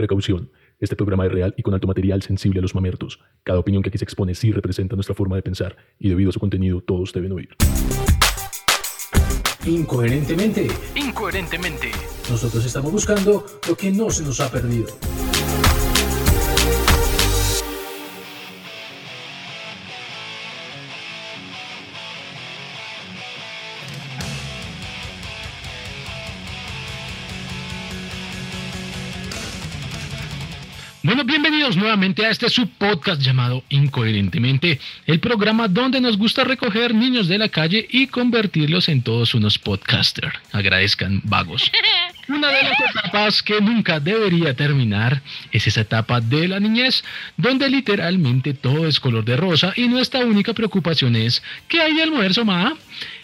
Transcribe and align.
Precaución. 0.00 0.50
Este 0.78 0.96
programa 0.96 1.26
es 1.26 1.32
real 1.32 1.52
y 1.58 1.62
con 1.62 1.74
alto 1.74 1.86
material 1.86 2.22
sensible 2.22 2.60
a 2.60 2.62
los 2.62 2.74
mamertos. 2.74 3.20
Cada 3.42 3.58
opinión 3.58 3.82
que 3.82 3.90
aquí 3.90 3.98
se 3.98 4.04
expone 4.04 4.34
sí 4.34 4.50
representa 4.50 4.94
nuestra 4.96 5.14
forma 5.14 5.36
de 5.36 5.42
pensar 5.42 5.76
y 5.98 6.08
debido 6.08 6.30
a 6.30 6.32
su 6.32 6.40
contenido 6.40 6.80
todos 6.80 7.12
deben 7.12 7.32
oír. 7.32 7.50
Incoherentemente, 9.66 10.68
Incoherentemente. 10.94 11.90
nosotros 12.30 12.64
estamos 12.64 12.90
buscando 12.90 13.44
lo 13.68 13.76
que 13.76 13.90
no 13.90 14.08
se 14.08 14.22
nos 14.22 14.40
ha 14.40 14.50
perdido. 14.50 14.86
Nuevamente 31.76 32.26
a 32.26 32.30
este 32.30 32.48
subpodcast 32.48 33.20
llamado 33.20 33.64
Incoherentemente, 33.68 34.80
el 35.06 35.20
programa 35.20 35.68
donde 35.68 36.00
nos 36.00 36.16
gusta 36.16 36.44
recoger 36.44 36.94
niños 36.94 37.28
de 37.28 37.38
la 37.38 37.48
calle 37.48 37.86
y 37.90 38.06
convertirlos 38.06 38.88
en 38.88 39.02
todos 39.02 39.34
unos 39.34 39.58
podcasters. 39.58 40.34
Agradezcan, 40.52 41.20
vagos. 41.24 41.70
Una 42.28 42.48
de 42.48 42.62
las 42.62 42.78
etapas 42.90 43.42
que 43.42 43.60
nunca 43.60 43.98
debería 43.98 44.54
terminar 44.54 45.20
es 45.50 45.66
esa 45.66 45.80
etapa 45.80 46.20
de 46.20 46.46
la 46.46 46.60
niñez, 46.60 47.02
donde 47.36 47.68
literalmente 47.68 48.54
todo 48.54 48.86
es 48.86 49.00
color 49.00 49.24
de 49.24 49.36
rosa 49.36 49.72
y 49.74 49.88
nuestra 49.88 50.20
única 50.20 50.54
preocupación 50.54 51.16
es 51.16 51.42
¿qué 51.66 51.80
hay 51.80 51.94
de 51.94 52.04
almuerzo, 52.04 52.44
ma? 52.44 52.76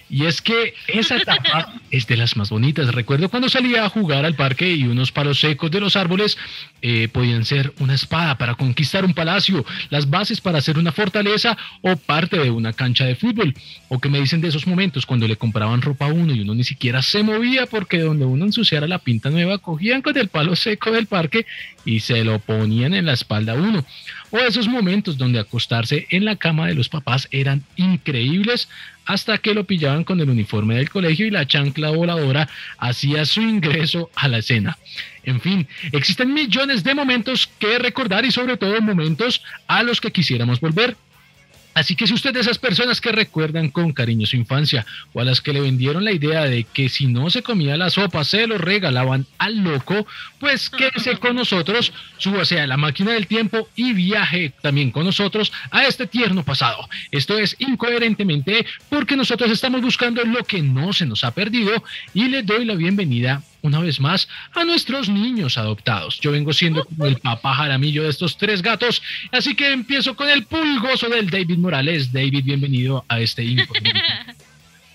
Y 0.08 0.26
es 0.26 0.40
que 0.40 0.74
esa 0.86 1.16
etapa 1.16 1.74
es 1.90 2.06
de 2.06 2.16
las 2.16 2.36
más 2.36 2.50
bonitas. 2.50 2.94
Recuerdo 2.94 3.28
cuando 3.28 3.48
salía 3.48 3.84
a 3.84 3.88
jugar 3.88 4.24
al 4.24 4.36
parque 4.36 4.72
y 4.72 4.84
unos 4.84 5.10
palos 5.10 5.40
secos 5.40 5.70
de 5.70 5.80
los 5.80 5.96
árboles 5.96 6.38
eh, 6.80 7.08
podían 7.08 7.44
ser 7.44 7.72
una 7.80 7.94
espada 7.94 8.38
para 8.38 8.54
conquistar 8.54 9.04
un 9.04 9.14
palacio, 9.14 9.64
las 9.90 10.08
bases 10.08 10.40
para 10.40 10.58
hacer 10.58 10.78
una 10.78 10.92
fortaleza 10.92 11.56
o 11.82 11.96
parte 11.96 12.38
de 12.38 12.50
una 12.50 12.72
cancha 12.72 13.04
de 13.04 13.16
fútbol. 13.16 13.54
O 13.88 13.98
que 13.98 14.08
me 14.08 14.20
dicen 14.20 14.40
de 14.40 14.48
esos 14.48 14.66
momentos 14.66 15.06
cuando 15.06 15.26
le 15.26 15.36
compraban 15.36 15.82
ropa 15.82 16.06
a 16.06 16.12
uno 16.12 16.32
y 16.32 16.40
uno 16.40 16.54
ni 16.54 16.64
siquiera 16.64 17.02
se 17.02 17.24
movía 17.24 17.66
porque 17.66 17.98
donde 17.98 18.24
uno 18.24 18.44
ensuciara 18.44 18.86
la 18.86 19.00
pinta 19.00 19.30
nueva 19.30 19.58
cogían 19.58 20.02
con 20.02 20.16
el 20.16 20.28
palo 20.28 20.54
seco 20.54 20.92
del 20.92 21.06
parque 21.06 21.46
y 21.84 22.00
se 22.00 22.22
lo 22.24 22.38
ponían 22.38 22.94
en 22.94 23.06
la 23.06 23.12
espalda 23.12 23.52
a 23.52 23.56
uno. 23.56 23.84
O 24.30 24.38
esos 24.38 24.68
momentos 24.68 25.18
donde 25.18 25.40
acostarse 25.40 26.06
en 26.10 26.24
la 26.24 26.36
cama 26.36 26.66
de 26.66 26.74
los 26.74 26.88
papás 26.88 27.28
eran 27.30 27.64
increíbles 27.76 28.68
hasta 29.06 29.38
que 29.38 29.54
lo 29.54 29.64
pillaban 29.64 30.04
con 30.04 30.20
el 30.20 30.28
uniforme 30.28 30.74
del 30.74 30.90
colegio 30.90 31.26
y 31.26 31.30
la 31.30 31.46
chancla 31.46 31.90
voladora 31.90 32.48
hacía 32.78 33.24
su 33.24 33.40
ingreso 33.40 34.10
a 34.16 34.28
la 34.28 34.38
escena. 34.38 34.76
En 35.22 35.40
fin, 35.40 35.66
existen 35.92 36.34
millones 36.34 36.84
de 36.84 36.94
momentos 36.94 37.48
que 37.58 37.78
recordar 37.78 38.24
y 38.24 38.32
sobre 38.32 38.56
todo 38.56 38.80
momentos 38.80 39.42
a 39.66 39.82
los 39.82 40.00
que 40.00 40.12
quisiéramos 40.12 40.60
volver. 40.60 40.96
Así 41.76 41.94
que 41.94 42.06
si 42.06 42.14
usted 42.14 42.32
de 42.32 42.40
esas 42.40 42.56
personas 42.56 43.02
que 43.02 43.12
recuerdan 43.12 43.68
con 43.68 43.92
cariño 43.92 44.26
su 44.26 44.36
infancia 44.36 44.86
o 45.12 45.20
a 45.20 45.24
las 45.24 45.42
que 45.42 45.52
le 45.52 45.60
vendieron 45.60 46.06
la 46.06 46.12
idea 46.12 46.44
de 46.44 46.64
que 46.64 46.88
si 46.88 47.06
no 47.06 47.28
se 47.28 47.42
comía 47.42 47.76
la 47.76 47.90
sopa 47.90 48.24
se 48.24 48.46
lo 48.46 48.56
regalaban 48.56 49.26
al 49.36 49.58
loco, 49.58 50.06
pues 50.38 50.70
quédese 50.70 51.16
con 51.16 51.36
nosotros, 51.36 51.92
súbase 52.18 52.60
a 52.60 52.66
la 52.66 52.76
máquina 52.76 53.12
del 53.12 53.26
tiempo 53.26 53.68
y 53.74 53.92
viaje 53.92 54.52
también 54.60 54.90
con 54.90 55.04
nosotros 55.04 55.52
a 55.70 55.84
este 55.84 56.06
tierno 56.06 56.44
pasado. 56.44 56.88
Esto 57.10 57.38
es 57.38 57.56
incoherentemente 57.58 58.66
porque 58.88 59.16
nosotros 59.16 59.50
estamos 59.50 59.80
buscando 59.82 60.24
lo 60.24 60.44
que 60.44 60.62
no 60.62 60.92
se 60.92 61.06
nos 61.06 61.24
ha 61.24 61.32
perdido 61.32 61.82
y 62.14 62.28
le 62.28 62.42
doy 62.42 62.64
la 62.64 62.74
bienvenida 62.74 63.42
una 63.62 63.80
vez 63.80 63.98
más 63.98 64.28
a 64.54 64.64
nuestros 64.64 65.08
niños 65.08 65.58
adoptados. 65.58 66.20
Yo 66.20 66.32
vengo 66.32 66.52
siendo 66.52 66.84
como 66.84 67.06
el 67.06 67.16
papá 67.18 67.54
jaramillo 67.54 68.04
de 68.04 68.10
estos 68.10 68.36
tres 68.36 68.62
gatos, 68.62 69.02
así 69.32 69.54
que 69.54 69.72
empiezo 69.72 70.14
con 70.14 70.28
el 70.28 70.44
pulgoso 70.44 71.08
del 71.08 71.30
David 71.30 71.58
Morales. 71.58 72.12
David, 72.12 72.44
bienvenido 72.44 73.04
a 73.08 73.20
este 73.20 73.44
Incoherente. 73.44 74.00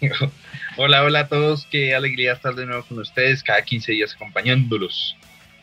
Hola, 0.77 1.03
hola 1.03 1.19
a 1.19 1.27
todos, 1.27 1.67
qué 1.69 1.93
alegría 1.93 2.33
estar 2.33 2.55
de 2.55 2.65
nuevo 2.65 2.83
con 2.83 2.97
ustedes, 2.97 3.43
cada 3.43 3.61
15 3.61 3.91
días 3.91 4.13
acompañándolos 4.15 5.15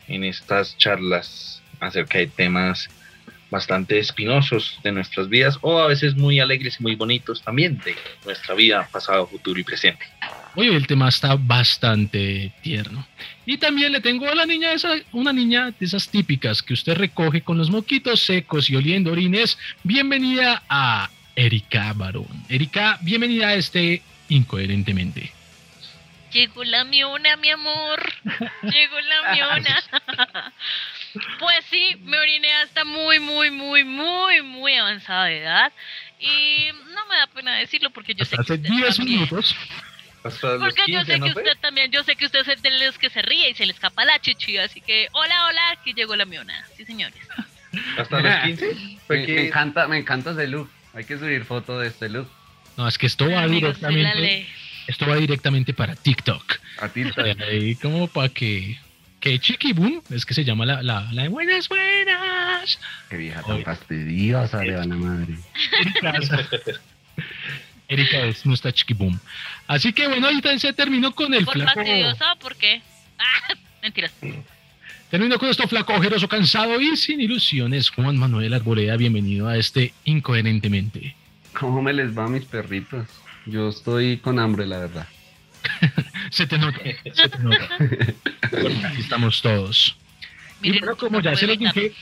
en 0.09 0.23
estas 0.23 0.77
charlas 0.77 1.61
acerca 1.79 2.17
de 2.17 2.27
temas 2.27 2.89
bastante 3.49 3.97
espinosos 3.97 4.79
de 4.83 4.91
nuestras 4.91 5.29
vidas 5.29 5.57
o 5.61 5.79
a 5.79 5.87
veces 5.87 6.15
muy 6.15 6.39
alegres 6.39 6.77
y 6.79 6.83
muy 6.83 6.95
bonitos 6.95 7.41
también 7.41 7.79
de 7.83 7.95
nuestra 8.25 8.53
vida, 8.53 8.87
pasado, 8.91 9.25
futuro 9.27 9.59
y 9.59 9.63
presente. 9.63 10.05
Hoy 10.55 10.67
el 10.67 10.87
tema 10.87 11.09
está 11.09 11.35
bastante 11.35 12.51
tierno. 12.61 13.07
Y 13.45 13.57
también 13.57 13.91
le 13.91 14.01
tengo 14.01 14.27
a 14.27 14.35
la 14.35 14.45
niña 14.45 14.73
esa, 14.73 14.93
una 15.11 15.31
niña 15.31 15.71
de 15.71 15.85
esas 15.85 16.09
típicas 16.09 16.61
que 16.61 16.73
usted 16.73 16.95
recoge 16.95 17.41
con 17.41 17.57
los 17.57 17.69
moquitos 17.69 18.21
secos 18.21 18.69
y 18.69 18.75
oliendo 18.75 19.11
orines. 19.11 19.57
Bienvenida 19.83 20.63
a 20.69 21.09
Erika 21.35 21.93
Barón. 21.93 22.27
Erika, 22.49 22.99
bienvenida 23.01 23.49
a 23.49 23.55
este 23.55 24.01
Incoherentemente. 24.27 25.38
Llegó 26.31 26.63
la 26.63 26.83
miona, 26.83 27.35
mi 27.37 27.49
amor. 27.49 28.01
Llegó 28.63 28.99
la 29.01 29.31
miona. 29.33 30.53
pues 31.39 31.65
sí, 31.69 31.95
me 32.03 32.19
oriné 32.19 32.53
hasta 32.55 32.83
muy, 32.85 33.19
muy, 33.19 33.49
muy, 33.51 33.83
muy, 33.83 34.41
muy 34.41 34.75
avanzada 34.75 35.25
de 35.25 35.39
edad. 35.39 35.71
Y 36.19 36.67
no 36.93 37.05
me 37.07 37.15
da 37.17 37.27
pena 37.27 37.55
decirlo 37.57 37.89
porque 37.91 38.13
yo 38.13 38.25
sé 38.25 38.35
que 38.35 38.41
hace 38.41 38.53
usted 38.53 38.69
10 38.69 38.97
también. 38.97 39.19
minutos. 39.19 39.55
Hasta 40.23 40.57
Porque 40.59 40.81
yo 40.91 40.99
15, 40.99 41.05
sé 41.05 41.17
¿no 41.19 41.25
que 41.27 41.31
fue? 41.33 41.43
usted 41.43 41.57
también, 41.61 41.91
yo 41.91 42.03
sé 42.03 42.15
que 42.17 42.25
usted 42.25 42.47
es 42.47 42.61
de 42.61 42.71
los 42.85 42.97
que 42.97 43.09
se 43.09 43.21
ríe 43.21 43.49
y 43.49 43.53
se 43.55 43.65
le 43.65 43.71
escapa 43.71 44.03
la 44.03 44.19
chichi, 44.19 44.57
así 44.57 44.81
que 44.81 45.07
hola, 45.13 45.45
hola, 45.45 45.69
aquí 45.71 45.93
llegó 45.93 46.15
la 46.17 46.25
miona. 46.25 46.65
Sí, 46.75 46.85
señores. 46.85 47.17
Hasta 47.97 48.19
los 48.19 48.35
15 48.43 48.75
fue 49.07 49.17
Me, 49.25 49.47
encanta, 49.47 49.87
me 49.87 49.97
encanta 49.97 50.31
ese 50.31 50.47
look. 50.47 50.69
Hay 50.93 51.05
que 51.05 51.17
subir 51.17 51.45
foto 51.45 51.79
de 51.79 51.87
este 51.87 52.09
look. 52.09 52.29
No, 52.75 52.87
es 52.87 52.97
que 52.97 53.07
esto 53.07 53.25
va 53.29 53.41
la 53.41 53.47
directamente, 53.47 54.15
ley. 54.19 54.47
Esto 54.89 55.05
va 55.07 55.15
directamente 55.17 55.73
para 55.73 55.95
TikTok. 55.95 56.55
A 56.81 56.89
ti. 56.89 57.03
Ahí 57.47 57.75
como 57.75 58.07
para 58.07 58.29
que, 58.29 58.77
que 59.19 59.39
Chiqui 59.39 59.73
Boom, 59.73 60.01
es 60.09 60.25
que 60.25 60.33
se 60.33 60.43
llama 60.43 60.65
la, 60.65 60.81
la, 60.81 61.07
la 61.11 61.23
de 61.23 61.27
buenas, 61.29 61.69
buenas. 61.69 62.79
Qué 63.09 63.17
vieja 63.17 63.41
tan 63.43 63.55
Oye. 63.57 63.63
fastidiosa, 63.65 64.63
le 64.63 64.75
van 64.75 64.91
a 64.91 64.95
madre. 64.95 65.35
Erika 67.87 68.19
es 68.25 68.45
nuestra 68.45 68.71
Chiqui 68.71 68.93
Boom. 68.93 69.19
Así 69.67 69.93
que 69.93 70.07
bueno, 70.07 70.27
ahorita 70.27 70.57
se 70.59 70.73
terminó 70.73 71.13
con 71.13 71.33
el 71.33 71.45
Por 71.45 71.55
flaco. 71.55 71.73
fastidiosa, 71.75 72.35
¿por 72.39 72.55
qué? 72.55 72.81
Ah, 73.21 73.53
mentiras. 73.81 74.13
Terminó 75.09 75.37
con 75.37 75.49
esto 75.49 75.67
flaco, 75.67 75.93
ojeroso, 75.93 76.29
cansado 76.29 76.79
y 76.79 76.95
sin 76.95 77.19
ilusiones. 77.19 77.89
Juan 77.89 78.15
Manuel 78.15 78.53
Arboleda, 78.53 78.95
bienvenido 78.95 79.49
a 79.49 79.57
este 79.57 79.91
Incoherentemente. 80.05 81.15
¿Cómo 81.51 81.81
me 81.81 81.91
les 81.91 82.17
va 82.17 82.23
a 82.25 82.27
mis 82.29 82.45
perritos? 82.45 83.07
Yo 83.45 83.69
estoy 83.69 84.17
con 84.17 84.39
hambre, 84.39 84.65
la 84.65 84.79
verdad. 84.79 85.07
Se 86.31 86.47
te 86.47 86.57
nota, 86.57 86.79
se 87.13 87.29
te 87.29 87.39
nota. 87.39 87.69
Bueno, 88.51 88.87
aquí 88.87 89.01
estamos 89.01 89.41
todos. 89.41 89.95
Y 90.61 90.67
Miren, 90.67 90.81
bueno, 90.81 90.97
como 90.97 91.21
ya 91.21 91.35
se 91.35 91.47
los 91.47 91.57
dije, 91.57 91.93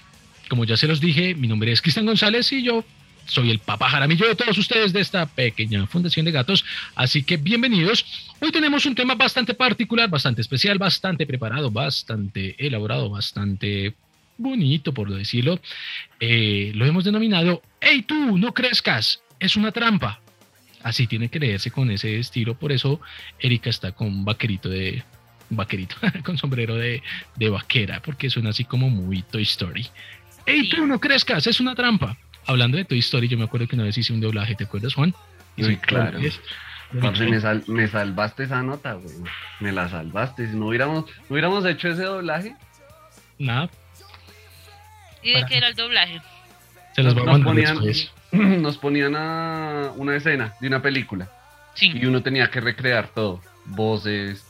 como 0.50 0.66
ya 0.66 0.78
se 0.78 0.88
los 0.88 1.00
dije, 1.00 1.36
mi 1.36 1.48
nombre 1.48 1.72
es 1.72 1.81
Cristian 1.81 2.06
González 2.06 2.52
y 2.52 2.64
yo 2.64 2.86
soy 3.25 3.52
el 3.52 3.59
papá 3.59 3.90
jaramillo 3.90 4.28
de 4.28 4.36
todos 4.36 4.58
ustedes 4.58 4.94
de 4.94 5.02
esta 5.02 5.25
pequeña 5.25 5.86
fundación 5.88 6.25
de 6.25 6.31
gatos. 6.31 6.66
Así 6.96 7.24
que 7.24 7.38
bienvenidos. 7.38 8.06
Hoy 8.40 8.52
tenemos 8.52 8.86
un 8.86 8.96
tema 8.96 9.16
bastante 9.16 9.54
particular, 9.54 10.09
bastante 10.09 10.42
especial, 10.42 10.78
bastante 10.78 11.25
preparado, 11.25 11.69
bastante 11.69 12.56
elaborado, 12.58 13.09
bastante 13.09 13.94
bonito, 14.38 14.94
por 14.94 15.14
decirlo. 15.14 15.59
Eh, 16.19 16.72
lo 16.75 16.86
hemos 16.86 17.04
denominado, 17.04 17.62
hey 17.81 18.04
tú, 18.08 18.38
no 18.38 18.54
crezcas, 18.54 19.22
es 19.40 19.56
una 19.56 19.72
trampa. 19.72 20.22
Así 20.88 21.06
tiene 21.06 21.28
que 21.28 21.38
leerse 21.40 21.70
con 21.70 21.92
ese 21.92 22.18
estilo, 22.18 22.56
por 22.56 22.72
eso 22.72 23.02
Erika 23.40 23.70
está 23.70 23.92
con 23.92 24.24
vaquerito 24.24 24.70
de 24.70 25.03
vaquerito, 25.50 25.96
con 26.24 26.38
sombrero 26.38 26.75
de, 26.75 27.03
de 27.36 27.50
vaquera, 27.50 28.00
porque 28.02 28.30
suena 28.30 28.52
así 28.52 28.64
como 28.64 28.90
muy 28.90 29.22
Toy 29.24 29.44
Story. 29.44 29.86
¡Ey, 30.45 30.62
Sí. 30.62 30.69
tú 30.69 30.88
no 30.88 30.98
crezcas! 31.00 31.45
Es 31.45 31.60
una 31.60 31.75
trampa. 31.75 32.16
Hablando 32.45 32.78
de 32.78 32.86
Toy 32.86 33.00
Story, 33.00 33.28
yo 33.28 33.38
me 33.38 33.44
acuerdo 33.44 33.68
que 33.68 33.75
una 33.75 33.84
vez 33.84 33.98
hice 33.98 34.13
un 34.13 34.22
doblaje, 34.22 34.56
¿te 34.56 34.63
acuerdas, 34.63 34.94
Juan? 34.94 35.13
Un 35.57 35.75
claro. 35.75 36.19
Parce, 37.01 37.25
me, 37.25 37.42
sal- 37.42 37.63
me 37.68 37.86
salvaste 37.90 38.44
esa 38.45 38.63
nota, 38.63 38.94
güey. 38.94 39.13
Me 39.60 39.74
la 39.74 39.90
salvaste. 39.90 40.50
Si 40.50 40.56
no 40.56 40.68
hubiéramos, 40.68 41.04
no 41.06 41.12
hubiéramos 41.31 41.66
hecho 41.66 41.90
ese 41.90 42.04
doblaje, 42.04 42.56
Nada, 43.40 43.69
¿Y 45.22 45.31
de 45.33 45.45
qué 45.48 45.57
era 45.57 45.68
el 45.68 45.75
doblaje? 45.75 46.22
se 46.95 47.04
los 47.04 47.13
voy 47.13 47.24
a 47.24 47.25
mandar 47.33 47.48
ponían, 47.54 47.74
después. 47.75 48.12
nos 48.31 48.77
ponían 48.77 49.15
a 49.15 49.91
una 49.95 50.15
escena 50.15 50.53
de 50.59 50.68
una 50.68 50.81
película. 50.81 51.29
Sí. 51.74 51.91
Y 51.94 52.06
uno 52.06 52.24
tenía 52.24 52.50
que 52.50 52.59
recrear 52.59 53.09
todo. 53.09 53.41
Voces, 53.65 54.45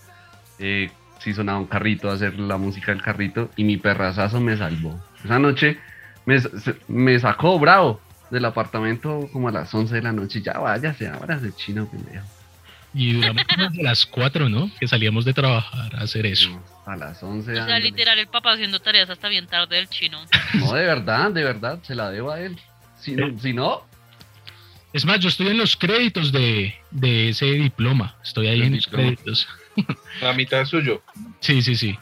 eh, 0.60 0.90
si 1.20 1.34
sonaba 1.34 1.60
un 1.60 1.68
carrito, 1.68 2.10
hacer 2.10 2.40
la 2.40 2.58
música 2.58 2.92
del 2.92 3.02
carrito. 3.02 3.50
Y 3.56 3.64
mi 3.64 3.78
perrazazo 3.78 4.40
me 4.40 4.56
salvó. 4.58 5.00
Esa 5.24 5.40
noche 5.40 5.78
me, 6.26 6.42
me 6.88 7.20
sacó 7.20 7.60
bravo 7.60 8.00
del 8.30 8.46
apartamento 8.46 9.30
como 9.32 9.50
a 9.50 9.52
las 9.52 9.74
11 9.74 9.96
de 9.96 10.02
la 10.02 10.12
noche. 10.12 10.42
Ya 10.42 10.54
váyase, 10.54 11.08
ábrase 11.08 11.52
chino, 11.56 11.90
pendejo. 11.90 12.26
Y 12.94 13.14
duramos 13.14 13.44
hasta 13.48 13.82
las 13.84 14.06
4, 14.06 14.50
¿no? 14.50 14.72
Que 14.80 14.88
salíamos 14.88 15.26
de 15.26 15.34
trabajar 15.34 15.96
a 15.96 16.04
hacer 16.04 16.26
eso. 16.26 16.50
A 16.86 16.96
las 16.96 17.22
11 17.22 17.52
O 17.52 17.66
sea, 17.66 17.80
literal, 17.80 18.18
el 18.18 18.28
papá 18.28 18.54
haciendo 18.54 18.80
tareas 18.80 19.10
hasta 19.10 19.28
bien 19.28 19.46
tarde 19.46 19.76
del 19.76 19.90
chino. 19.90 20.20
No, 20.54 20.74
de 20.74 20.86
verdad, 20.86 21.32
de 21.32 21.44
verdad, 21.44 21.80
se 21.84 21.94
la 21.94 22.10
debo 22.10 22.32
a 22.32 22.40
él. 22.40 22.58
Si 23.08 23.16
no, 23.16 23.40
si 23.40 23.54
no 23.54 23.88
Es 24.92 25.06
más, 25.06 25.22
yo 25.22 25.30
estoy 25.30 25.48
en 25.48 25.58
los 25.58 25.78
créditos 25.78 26.34
de, 26.34 26.76
de 26.92 27.30
ese 27.30 27.46
diploma. 27.46 28.18
Estoy 28.22 28.48
ahí 28.48 28.60
El 28.60 28.68
en 28.68 28.76
los 28.76 28.88
créditos. 28.88 29.48
La 30.22 30.34
mitad 30.34 30.60
es 30.60 30.68
suyo. 30.68 31.02
Sí, 31.40 31.62
sí, 31.62 31.78
sí. 31.78 31.98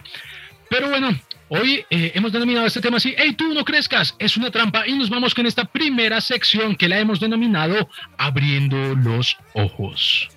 Pero 0.68 0.90
bueno, 0.90 1.16
hoy 1.50 1.86
eh, 1.92 2.12
hemos 2.16 2.32
denominado 2.32 2.66
este 2.66 2.82
tema 2.82 2.98
así, 2.98 3.14
¡Hey, 3.20 3.34
tú 3.34 3.54
no 3.54 3.64
crezcas! 3.64 4.16
Es 4.18 4.36
una 4.36 4.50
trampa 4.50 4.88
y 4.88 4.98
nos 4.98 5.12
vamos 5.12 5.36
con 5.36 5.46
esta 5.46 5.66
primera 5.66 6.20
sección 6.22 6.76
que 6.76 6.90
la 6.90 6.98
hemos 6.98 7.20
denominado 7.20 7.88
Abriendo 8.18 8.96
los 8.96 9.38
Ojos. 9.54 10.28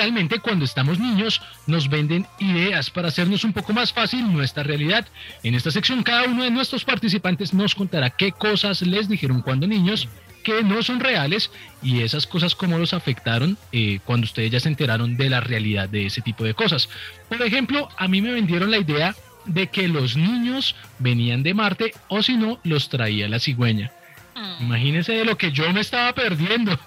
Generalmente 0.00 0.38
cuando 0.38 0.64
estamos 0.64 0.98
niños 0.98 1.42
nos 1.66 1.90
venden 1.90 2.26
ideas 2.38 2.88
para 2.88 3.08
hacernos 3.08 3.44
un 3.44 3.52
poco 3.52 3.74
más 3.74 3.92
fácil 3.92 4.32
nuestra 4.32 4.62
realidad. 4.62 5.06
En 5.42 5.54
esta 5.54 5.70
sección 5.70 6.02
cada 6.02 6.24
uno 6.24 6.42
de 6.42 6.50
nuestros 6.50 6.86
participantes 6.86 7.52
nos 7.52 7.74
contará 7.74 8.08
qué 8.08 8.32
cosas 8.32 8.80
les 8.80 9.10
dijeron 9.10 9.42
cuando 9.42 9.66
niños 9.66 10.08
que 10.42 10.62
no 10.62 10.82
son 10.82 11.00
reales 11.00 11.50
y 11.82 12.00
esas 12.00 12.26
cosas 12.26 12.54
cómo 12.54 12.78
los 12.78 12.94
afectaron 12.94 13.58
eh, 13.72 14.00
cuando 14.06 14.24
ustedes 14.24 14.50
ya 14.50 14.58
se 14.58 14.68
enteraron 14.68 15.18
de 15.18 15.28
la 15.28 15.40
realidad 15.40 15.86
de 15.86 16.06
ese 16.06 16.22
tipo 16.22 16.44
de 16.44 16.54
cosas. 16.54 16.88
Por 17.28 17.42
ejemplo, 17.42 17.90
a 17.98 18.08
mí 18.08 18.22
me 18.22 18.32
vendieron 18.32 18.70
la 18.70 18.78
idea 18.78 19.14
de 19.44 19.66
que 19.66 19.86
los 19.86 20.16
niños 20.16 20.76
venían 20.98 21.42
de 21.42 21.52
Marte 21.52 21.92
o 22.08 22.22
si 22.22 22.38
no 22.38 22.58
los 22.64 22.88
traía 22.88 23.28
la 23.28 23.38
cigüeña. 23.38 23.92
Mm, 24.34 24.64
Imagínense 24.64 25.12
de 25.12 25.26
lo 25.26 25.36
que 25.36 25.52
yo 25.52 25.70
me 25.74 25.82
estaba 25.82 26.14
perdiendo. 26.14 26.78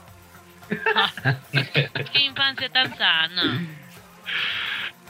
qué 2.13 2.19
infancia 2.21 2.69
tan 2.69 2.97
sana. 2.97 3.67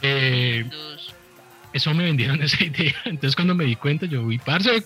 Eh, 0.02 0.66
eso 1.72 1.94
me 1.94 2.04
vendieron 2.06 2.42
esa 2.42 2.64
idea. 2.64 2.96
Entonces 3.06 3.36
cuando 3.36 3.56
me 3.56 3.66
di 3.66 3.76
cuenta, 3.76 4.06
yo 4.06 4.26
vi, 4.28 4.38
parce, 4.38 4.84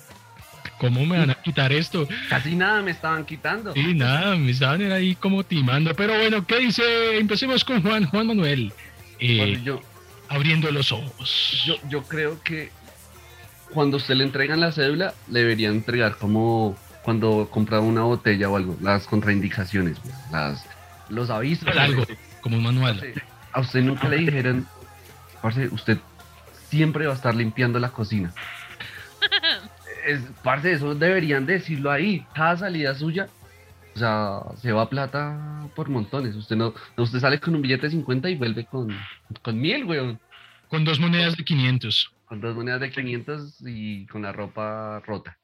¿cómo 0.79 1.05
me 1.05 1.17
van 1.17 1.31
a 1.31 1.35
quitar 1.35 1.71
esto? 1.73 2.07
casi 2.29 2.55
nada 2.55 2.81
me 2.81 2.91
estaban 2.91 3.25
quitando. 3.25 3.73
Y 3.75 3.93
nada, 3.93 4.35
me 4.35 4.51
estaban 4.51 4.91
ahí 4.91 5.15
como 5.15 5.43
timando. 5.43 5.93
Pero 5.95 6.17
bueno, 6.17 6.45
¿qué 6.45 6.59
dice? 6.59 7.17
Empecemos 7.17 7.63
con 7.63 7.81
Juan, 7.81 8.05
Juan 8.05 8.27
Manuel. 8.27 8.71
Eh, 9.19 9.37
Bueno, 9.37 9.63
yo, 9.63 9.81
abriendo 10.29 10.71
los 10.71 10.91
ojos. 10.91 11.63
yo, 11.65 11.75
yo 11.89 12.03
creo 12.03 12.41
que 12.43 12.71
cuando 13.73 13.97
usted 13.97 14.15
le 14.15 14.23
entregan 14.23 14.59
la 14.59 14.71
cédula, 14.71 15.13
le 15.29 15.39
deberían 15.41 15.73
entregar 15.73 16.15
como 16.17 16.77
cuando 17.07 17.47
compra 17.49 17.79
una 17.79 18.01
botella 18.01 18.49
o 18.49 18.57
algo, 18.57 18.77
las 18.81 19.07
contraindicaciones, 19.07 19.97
güey, 20.03 20.13
las, 20.29 20.65
los 21.07 21.29
avisos. 21.29 21.65
algo, 21.77 22.05
como 22.41 22.57
un 22.57 22.63
manual. 22.63 23.01
A 23.53 23.61
usted 23.61 23.81
nunca 23.81 24.09
le 24.09 24.17
dijeron, 24.17 24.67
parce, 25.41 25.69
usted 25.69 25.99
siempre 26.67 27.05
va 27.07 27.13
a 27.13 27.15
estar 27.15 27.33
limpiando 27.33 27.79
la 27.79 27.91
cocina. 27.91 28.33
Es, 30.05 30.19
parce, 30.43 30.73
eso 30.73 30.95
deberían 30.95 31.45
decirlo 31.45 31.91
ahí. 31.91 32.25
Cada 32.33 32.57
salida 32.57 32.93
suya, 32.93 33.29
o 33.95 33.99
sea, 33.99 34.41
se 34.61 34.73
va 34.73 34.89
plata 34.89 35.65
por 35.75 35.87
montones. 35.87 36.35
Usted 36.35 36.57
no, 36.57 36.73
usted 36.97 37.19
sale 37.21 37.39
con 37.39 37.55
un 37.55 37.61
billete 37.61 37.87
de 37.87 37.91
50 37.91 38.29
y 38.29 38.35
vuelve 38.35 38.65
con, 38.65 38.93
con 39.41 39.57
mil, 39.57 39.85
weón. 39.85 40.19
Con 40.67 40.83
dos 40.83 40.99
monedas 40.99 41.37
de 41.37 41.45
500. 41.45 42.11
Con 42.25 42.41
dos 42.41 42.53
monedas 42.53 42.81
de 42.81 42.91
500 42.91 43.61
y 43.65 44.05
con 44.07 44.23
la 44.23 44.33
ropa 44.33 45.01
rota. 45.05 45.37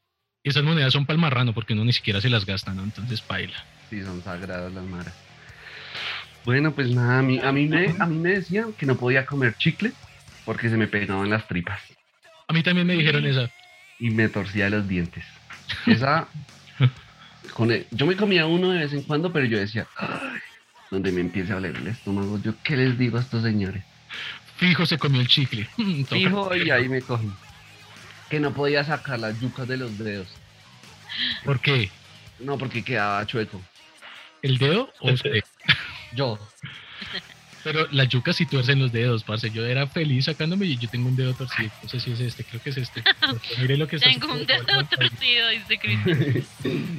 Y 0.43 0.49
esas 0.49 0.63
monedas 0.63 0.91
son 0.93 1.05
para 1.05 1.15
el 1.15 1.21
marrano 1.21 1.53
porque 1.53 1.73
uno 1.73 1.85
ni 1.85 1.93
siquiera 1.93 2.19
se 2.19 2.29
las 2.29 2.45
gasta, 2.45 2.73
¿no? 2.73 2.83
Entonces 2.83 3.21
paila. 3.21 3.55
Sí, 3.89 4.01
son 4.01 4.21
sagradas 4.23 4.73
las 4.73 4.83
maras. 4.85 5.13
Bueno, 6.45 6.73
pues 6.75 6.89
nada, 6.93 7.19
a 7.19 7.21
mí, 7.21 7.39
a 7.41 7.51
mí, 7.53 7.67
me, 7.67 7.85
a 7.99 8.05
mí 8.05 8.19
me 8.19 8.31
decían 8.31 8.73
que 8.73 8.85
no 8.85 8.97
podía 8.97 9.25
comer 9.25 9.55
chicle 9.57 9.93
porque 10.43 10.69
se 10.69 10.75
me 10.75 10.87
pegaban 10.87 11.29
las 11.29 11.47
tripas. 11.47 11.81
A 12.49 12.53
mí 12.53 12.61
también 12.61 12.85
me 12.85 12.93
dijeron 12.93 13.25
esa. 13.25 13.49
y 13.99 14.09
me 14.09 14.27
torcía 14.27 14.69
los 14.69 14.85
dientes. 14.87 15.23
Esa, 15.87 16.27
con 17.53 17.71
el- 17.71 17.87
yo 17.91 18.05
me 18.05 18.17
comía 18.17 18.45
uno 18.45 18.71
de 18.71 18.79
vez 18.79 18.93
en 18.93 19.03
cuando, 19.03 19.31
pero 19.31 19.45
yo 19.45 19.57
decía, 19.57 19.87
"Ay, 19.95 20.39
donde 20.91 21.11
me 21.13 21.21
empiece 21.21 21.53
a 21.53 21.57
oler 21.57 21.75
el 21.77 21.87
estómago, 21.87 22.37
¿yo 22.43 22.53
qué 22.63 22.75
les 22.75 22.97
digo 22.97 23.17
a 23.17 23.21
estos 23.21 23.43
señores? 23.43 23.83
Fijo 24.57 24.85
se 24.85 24.97
comió 24.97 25.21
el 25.21 25.27
chicle. 25.27 25.67
Fijo, 26.09 26.53
y 26.55 26.69
ahí 26.69 26.89
me 26.89 27.01
cogí. 27.01 27.29
Que 28.33 28.39
no 28.39 28.51
podía 28.51 28.83
sacar 28.83 29.19
las 29.19 29.39
yucas 29.39 29.67
de 29.67 29.77
los 29.77 29.95
dedos. 29.99 30.27
¿Por 31.45 31.59
qué? 31.59 31.91
No, 32.39 32.57
porque 32.57 32.83
quedaba 32.83 33.23
chueco. 33.27 33.61
¿El 34.41 34.57
dedo 34.57 34.91
o 35.01 35.11
usted? 35.11 35.43
Yo, 36.13 36.39
Pero 37.63 37.87
las 37.91 38.09
yucas 38.09 38.35
sí 38.35 38.47
tuercen 38.47 38.79
los 38.79 38.91
dedos, 38.91 39.23
parce. 39.23 39.51
Yo 39.51 39.63
era 39.63 39.85
feliz 39.85 40.25
sacándome 40.25 40.65
y 40.65 40.79
yo 40.79 40.89
tengo 40.89 41.09
un 41.09 41.15
dedo 41.15 41.35
torcido. 41.35 41.69
No 41.83 41.89
sé 41.89 41.99
si 41.99 42.11
es 42.11 42.21
este, 42.21 42.43
creo 42.43 42.59
que 42.59 42.71
es 42.71 42.77
este. 42.77 43.03
Mire 43.59 43.77
lo 43.77 43.87
que 43.87 43.97
está 43.97 44.09
Tengo 44.09 44.33
un 44.33 44.47
dedo 44.47 44.83
torcido, 44.83 45.49
dice 45.49 45.77
Cristian. 45.77 46.43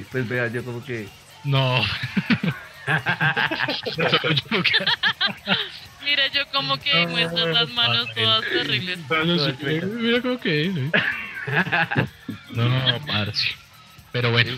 pues 0.13 0.29
vea, 0.29 0.47
yo 0.47 0.63
como 0.63 0.85
que, 0.85 1.09
No. 1.43 1.83
Mira, 6.05 6.27
yo 6.33 6.47
como 6.53 6.77
que 6.77 7.07
muestro 7.07 7.47
las 7.47 7.67
manos 7.71 8.07
todas 8.15 8.45
terribles. 8.45 8.99
No 9.09 9.37
sé, 9.37 9.53
Mira 9.61 10.21
cómo 10.21 10.39
que 10.39 10.67
es. 10.67 10.77
¿eh? 10.77 10.91
No, 12.55 12.99
parce. 13.05 13.55
Pero 14.11 14.31
bueno, 14.31 14.51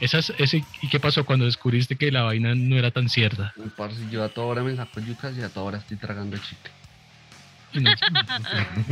esas, 0.00 0.32
ese, 0.38 0.64
¿y 0.80 0.88
qué 0.88 0.98
pasó 0.98 1.24
cuando 1.26 1.44
descubriste 1.44 1.96
que 1.96 2.10
la 2.10 2.22
vaina 2.22 2.54
no 2.54 2.76
era 2.76 2.90
tan 2.90 3.08
cierta? 3.08 3.52
parce, 3.76 4.00
yo 4.10 4.24
a 4.24 4.30
toda 4.30 4.46
hora 4.46 4.62
me 4.62 4.74
saco 4.74 5.00
yucas 5.00 5.36
y 5.36 5.42
a 5.42 5.50
toda 5.50 5.66
hora 5.66 5.78
estoy 5.78 5.98
tragando 5.98 6.38
chicle. 6.38 6.70
Y 7.72 7.80
No, 7.80 7.90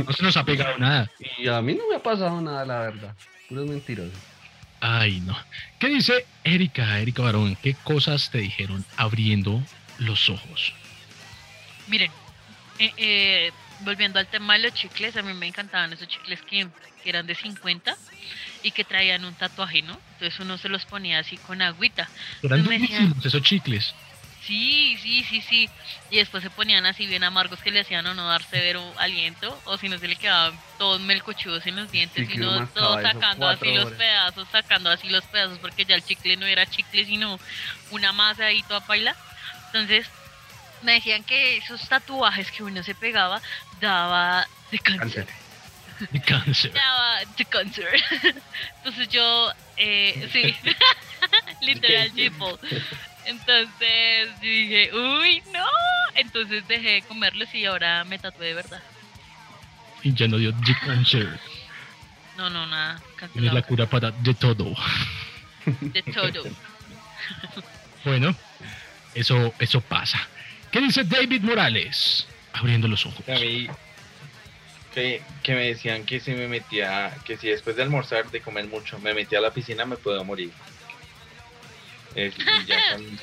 no 0.05 0.13
se 0.13 0.23
nos 0.23 0.37
ha 0.37 0.43
pegado 0.45 0.77
nada. 0.77 1.09
Y 1.37 1.47
a 1.47 1.61
mí 1.61 1.73
no 1.73 1.89
me 1.89 1.95
ha 1.95 2.03
pasado 2.03 2.39
nada, 2.41 2.63
la 2.65 2.79
verdad. 2.79 3.15
Puros 3.49 3.67
mentirosos. 3.67 4.13
Ay, 4.81 5.19
no. 5.21 5.35
¿Qué 5.79 5.89
dice 5.89 6.25
Erika, 6.43 6.99
Erika 6.99 7.23
Barón? 7.23 7.57
¿Qué 7.61 7.73
cosas 7.83 8.29
te 8.29 8.37
dijeron 8.37 8.85
abriendo 8.95 9.61
los 9.97 10.29
ojos? 10.29 10.73
Miren, 11.87 12.11
eh, 12.77 12.93
eh, 12.97 13.51
volviendo 13.79 14.19
al 14.19 14.27
tema 14.27 14.53
de 14.53 14.59
los 14.59 14.73
chicles, 14.73 15.15
a 15.15 15.21
mí 15.21 15.33
me 15.33 15.47
encantaban 15.47 15.91
esos 15.93 16.07
chicles 16.07 16.41
que, 16.43 16.67
que 17.03 17.09
eran 17.09 17.25
de 17.27 17.35
50 17.35 17.95
y 18.63 18.71
que 18.71 18.83
traían 18.83 19.25
un 19.25 19.35
tatuaje, 19.35 19.81
¿no? 19.81 19.99
Entonces 20.13 20.39
uno 20.39 20.57
se 20.57 20.69
los 20.69 20.85
ponía 20.85 21.19
así 21.19 21.37
con 21.37 21.61
agüita. 21.61 22.09
Eran 22.43 22.63
decían- 22.63 22.89
durísimos 23.09 23.25
esos 23.25 23.41
chicles. 23.43 23.93
Sí, 24.41 24.97
sí, 25.01 25.23
sí, 25.25 25.41
sí. 25.41 25.69
Y 26.09 26.17
después 26.17 26.41
se 26.41 26.49
ponían 26.49 26.85
así 26.85 27.05
bien 27.05 27.23
amargos 27.23 27.59
que 27.61 27.71
le 27.71 27.81
hacían 27.81 28.07
o 28.07 28.13
no 28.15 28.27
dar 28.27 28.41
severo 28.41 28.81
aliento, 28.97 29.61
o 29.65 29.77
si 29.77 29.89
no 29.89 29.99
se 29.99 30.07
le 30.07 30.15
quedaban 30.15 30.57
todos 30.79 30.99
melcochudos 31.01 31.67
en 31.67 31.75
los 31.75 31.91
dientes 31.91 32.25
Sí, 32.25 32.33
y 32.33 32.35
que 32.35 32.41
uno 32.41 32.53
no 32.53 32.59
mascaba 32.61 32.87
todos 33.01 33.03
sacando 33.13 33.47
así 33.47 33.73
los 33.73 33.91
pedazos, 33.91 34.47
sacando 34.51 34.89
así 34.89 35.09
los 35.09 35.23
pedazos, 35.25 35.59
porque 35.59 35.85
ya 35.85 35.95
el 35.95 36.03
chicle 36.03 36.35
no 36.37 36.45
era 36.47 36.65
chicle, 36.65 37.05
sino 37.05 37.39
una 37.91 38.11
masa 38.11 38.45
ahí 38.45 38.63
toda 38.63 38.79
paila. 38.81 39.15
Entonces, 39.67 40.07
me 40.81 40.93
decían 40.93 41.23
que 41.23 41.57
esos 41.57 41.87
tatuajes 41.87 42.51
que 42.51 42.63
uno 42.63 42.83
se 42.83 42.95
pegaba 42.95 43.41
daba 43.79 44.47
de 44.71 44.79
cáncer. 44.79 45.27
De 46.11 46.21
cáncer. 46.21 46.71
Daba 46.73 47.19
de 47.37 47.45
cáncer. 47.45 48.03
Entonces 48.77 49.09
yo, 49.09 49.51
eh, 49.77 50.29
sí, 50.31 50.55
literal, 51.61 52.11
tipo. 52.13 52.57
Entonces 53.25 54.29
yo 54.41 54.49
dije, 54.49 54.91
uy, 54.93 55.43
no. 55.51 55.65
Entonces 56.15 56.67
dejé 56.67 56.89
de 56.89 57.01
comerlos 57.03 57.53
y 57.53 57.65
ahora 57.65 58.03
me 58.03 58.17
tatué 58.17 58.47
de 58.47 58.53
verdad. 58.53 58.81
Y 60.01 60.13
ya 60.13 60.27
no 60.27 60.37
dio 60.37 60.51
de 60.51 60.75
cáncer. 60.85 61.39
No, 62.37 62.49
no, 62.49 62.65
nada. 62.65 63.01
Tienes 63.33 63.53
la 63.53 63.61
cura 63.61 63.85
para 63.85 64.11
de 64.11 64.33
todo. 64.33 64.73
De 65.65 66.01
todo. 66.03 66.43
Bueno, 68.05 68.33
eso, 69.13 69.53
eso 69.59 69.81
pasa. 69.81 70.25
¿Qué 70.71 70.81
dice 70.81 71.03
David 71.03 71.41
Morales? 71.41 72.27
Abriendo 72.53 72.87
los 72.87 73.05
ojos. 73.05 73.27
A 73.29 73.33
mí, 73.39 73.67
que, 74.93 75.21
que 75.43 75.53
me 75.55 75.65
decían 75.67 76.05
que 76.05 76.19
si 76.19 76.31
me 76.31 76.47
metía, 76.47 77.15
que 77.25 77.37
si 77.37 77.47
después 77.47 77.75
de 77.75 77.83
almorzar, 77.83 78.29
de 78.31 78.41
comer 78.41 78.67
mucho, 78.67 78.99
me 78.99 79.13
metía 79.13 79.39
a 79.39 79.41
la 79.41 79.51
piscina, 79.51 79.85
me 79.85 79.97
puedo 79.97 80.23
morir. 80.23 80.51
Es- 82.15 82.33
y 82.37 82.65
ya, 82.65 82.77
con- 82.95 83.19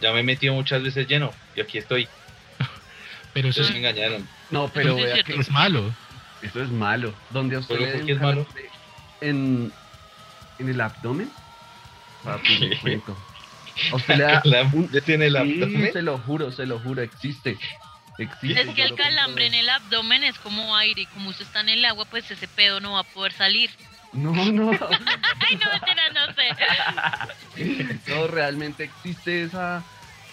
ya 0.00 0.12
me 0.12 0.20
he 0.20 0.22
metido 0.22 0.54
muchas 0.54 0.82
veces 0.82 1.06
lleno, 1.08 1.32
y 1.54 1.60
aquí 1.60 1.78
estoy. 1.78 2.08
Pero 3.32 3.48
eso 3.48 3.62
me 3.70 3.78
engañaron. 3.78 4.26
No, 4.50 4.68
pero 4.72 4.90
Eso 4.90 4.98
es 4.98 5.04
vea 5.04 5.14
cierto. 5.14 5.34
que 5.34 5.40
es 5.40 5.50
malo. 5.50 5.94
esto 6.40 6.62
es 6.62 6.70
malo. 6.70 7.12
Donde 7.30 7.56
a 7.56 7.58
usted 7.58 7.74
¿Pero 7.74 7.86
le 7.86 7.92
por 7.92 7.98
den 7.98 8.06
qué 8.06 8.12
es 8.14 8.20
malo? 8.20 8.46
en 9.20 9.72
el 10.58 10.80
abdomen. 10.80 11.30
Papi, 12.24 12.70
le 13.90 13.94
usted 13.96 14.40
le 14.44 14.62
un- 14.62 14.90
¿Ya 14.90 15.00
tiene 15.00 15.26
el 15.26 15.32
Sí, 15.34 15.38
abdomen? 15.62 15.92
se 15.92 16.02
lo 16.02 16.18
juro, 16.18 16.52
se 16.52 16.66
lo 16.66 16.78
juro, 16.80 17.02
existe. 17.02 17.58
Existe. 18.18 18.62
Es 18.62 18.74
que 18.74 18.82
el 18.84 18.90
lo 18.90 18.96
calambre 18.96 19.46
en 19.46 19.54
el 19.54 19.68
abdomen 19.68 20.24
es 20.24 20.38
como 20.38 20.74
aire 20.76 21.02
y 21.02 21.06
como 21.06 21.30
usted 21.30 21.44
está 21.44 21.60
en 21.60 21.68
el 21.68 21.84
agua, 21.84 22.06
pues 22.06 22.30
ese 22.30 22.48
pedo 22.48 22.80
no 22.80 22.92
va 22.92 23.00
a 23.00 23.04
poder 23.04 23.32
salir. 23.32 23.70
No, 24.12 24.32
no. 24.32 24.70
Ay, 24.70 25.56
no, 25.56 25.70
mentira, 25.72 26.02
no 26.14 26.26
sé. 26.34 28.00
No, 28.08 28.26
realmente 28.26 28.84
existe 28.84 29.42
esa, 29.42 29.82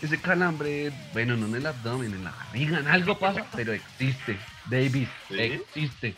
ese 0.02 0.20
calambre. 0.22 0.92
Bueno, 1.12 1.36
no 1.36 1.48
en 1.48 1.56
el 1.56 1.66
abdomen, 1.66 2.14
en 2.14 2.24
la 2.24 2.32
barriga, 2.32 2.80
en 2.80 2.88
algo 2.88 3.18
pasa, 3.20 3.46
pero 3.56 3.74
existe. 3.74 4.38
David, 4.66 5.08
¿Sí? 5.28 5.36
existe. 5.42 6.16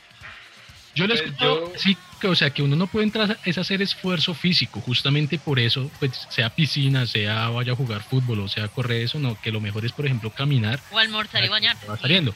Yo 0.94 1.08
les 1.08 1.20
Pues 1.22 1.32
escuchado, 1.32 1.74
yo- 1.74 1.80
sí, 1.80 1.98
que, 2.26 2.32
o 2.32 2.36
sea, 2.36 2.50
que 2.50 2.64
uno 2.64 2.76
no 2.76 2.88
puede 2.88 3.06
entrar 3.06 3.38
es 3.46 3.58
hacer 3.58 3.82
esfuerzo 3.82 4.34
físico, 4.34 4.82
justamente 4.82 5.38
por 5.38 5.60
eso, 5.60 5.92
pues 6.00 6.28
sea 6.30 6.50
piscina, 6.50 7.06
sea 7.06 7.50
vaya 7.50 7.74
a 7.74 7.76
jugar 7.76 8.02
fútbol 8.02 8.40
o 8.40 8.48
sea 8.48 8.68
correr 8.68 9.04
eso, 9.04 9.20
no, 9.20 9.40
que 9.40 9.52
lo 9.52 9.62
mejor 9.62 9.86
es, 9.86 9.92
por 9.92 10.06
ejemplo, 10.06 10.32
caminar, 10.32 10.80
O 10.92 10.98
almorzar 10.98 11.44
y 11.44 11.50
bañar. 11.50 11.78
va 11.90 11.98
saliendo. 11.98 12.34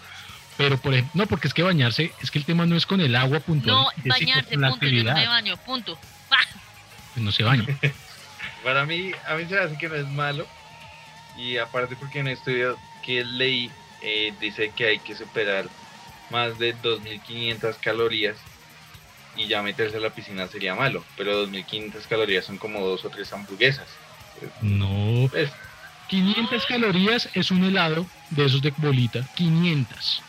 Pero, 0.58 0.78
por 0.78 0.94
ejemplo, 0.94 1.12
no, 1.16 1.26
porque 1.26 1.48
es 1.48 1.54
que 1.54 1.64
bañarse, 1.64 2.12
es 2.22 2.30
que 2.32 2.38
el 2.38 2.46
tema 2.46 2.66
no 2.66 2.76
es 2.76 2.86
con 2.86 3.02
el 3.02 3.16
agua 3.16 3.40
puntual, 3.40 3.78
No, 3.78 3.88
bañarse, 4.06 4.52
punto. 4.52 4.52
Yo 4.52 4.60
no 4.60 4.68
me 4.68 4.74
actividad, 4.74 5.28
baño, 5.28 5.58
punto. 5.58 5.98
pues 7.14 7.24
no 7.24 7.32
se 7.32 7.44
baña. 7.44 7.66
Para 8.64 8.86
mí, 8.86 9.12
a 9.28 9.36
mí 9.36 9.46
se 9.46 9.56
me 9.56 9.62
hace 9.62 9.78
que 9.78 9.90
no 9.90 9.96
es 9.96 10.08
malo. 10.10 10.46
Y 11.38 11.58
aparte 11.58 11.96
porque 11.96 12.20
en 12.20 12.28
un 12.28 12.34
estudio 12.34 12.78
que 13.04 13.24
leí 13.24 13.72
eh, 14.02 14.34
dice 14.40 14.72
que 14.76 14.86
hay 14.86 15.00
que 15.00 15.16
superar 15.16 15.66
más 16.30 16.60
de 16.60 16.76
2.500 16.76 17.78
calorías 17.80 18.36
y 19.36 19.48
ya 19.48 19.62
meterse 19.62 19.98
a 19.98 20.00
la 20.00 20.10
piscina 20.10 20.48
sería 20.48 20.76
malo. 20.76 21.04
Pero 21.18 21.48
2.500 21.48 22.08
calorías 22.08 22.46
son 22.46 22.58
como 22.58 22.86
dos 22.86 23.06
o 23.06 23.10
tres 23.10 23.32
hamburguesas. 23.34 23.88
No, 24.62 25.28
Pues, 25.30 25.52
500 26.08 26.66
calorías 26.66 27.30
es 27.34 27.52
un 27.52 27.64
helado 27.64 28.06
de 28.32 28.46
esos 28.46 28.62
de 28.62 28.74
bolita, 28.78 29.28
500. 29.36 30.22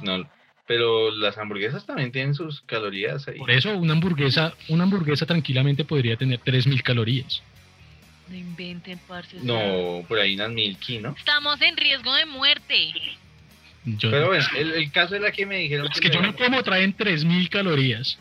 no, 0.00 0.26
pero 0.66 1.10
las 1.10 1.38
hamburguesas 1.38 1.84
también 1.86 2.12
tienen 2.12 2.34
sus 2.34 2.60
calorías 2.62 3.26
ahí. 3.28 3.38
Por 3.38 3.50
eso 3.50 3.76
una 3.76 3.94
hamburguesa, 3.94 4.54
una 4.68 4.84
hamburguesa 4.84 5.26
tranquilamente 5.26 5.84
podría 5.84 6.16
tener 6.16 6.38
3000 6.38 6.82
calorías. 6.82 7.42
No 8.28 8.36
inventen, 8.36 8.98
parce. 9.08 9.36
No, 9.42 10.04
por 10.06 10.18
ahí 10.18 10.34
unas 10.34 10.50
milky, 10.50 10.98
¿no? 10.98 11.14
Estamos 11.18 11.60
en 11.60 11.76
riesgo 11.76 12.14
de 12.14 12.26
muerte. 12.26 12.92
Yo- 13.84 14.10
Pero 14.10 14.28
bueno, 14.28 14.44
el, 14.56 14.72
el 14.74 14.92
caso 14.92 15.16
es 15.16 15.20
la 15.22 15.32
que 15.32 15.44
me 15.46 15.58
dijeron 15.58 15.88
es 15.92 15.98
que 16.00 16.08
yo 16.10 16.20
no 16.22 16.34
como 16.36 16.62
traen 16.62 16.92
3000 16.94 17.48
calorías. 17.50 18.18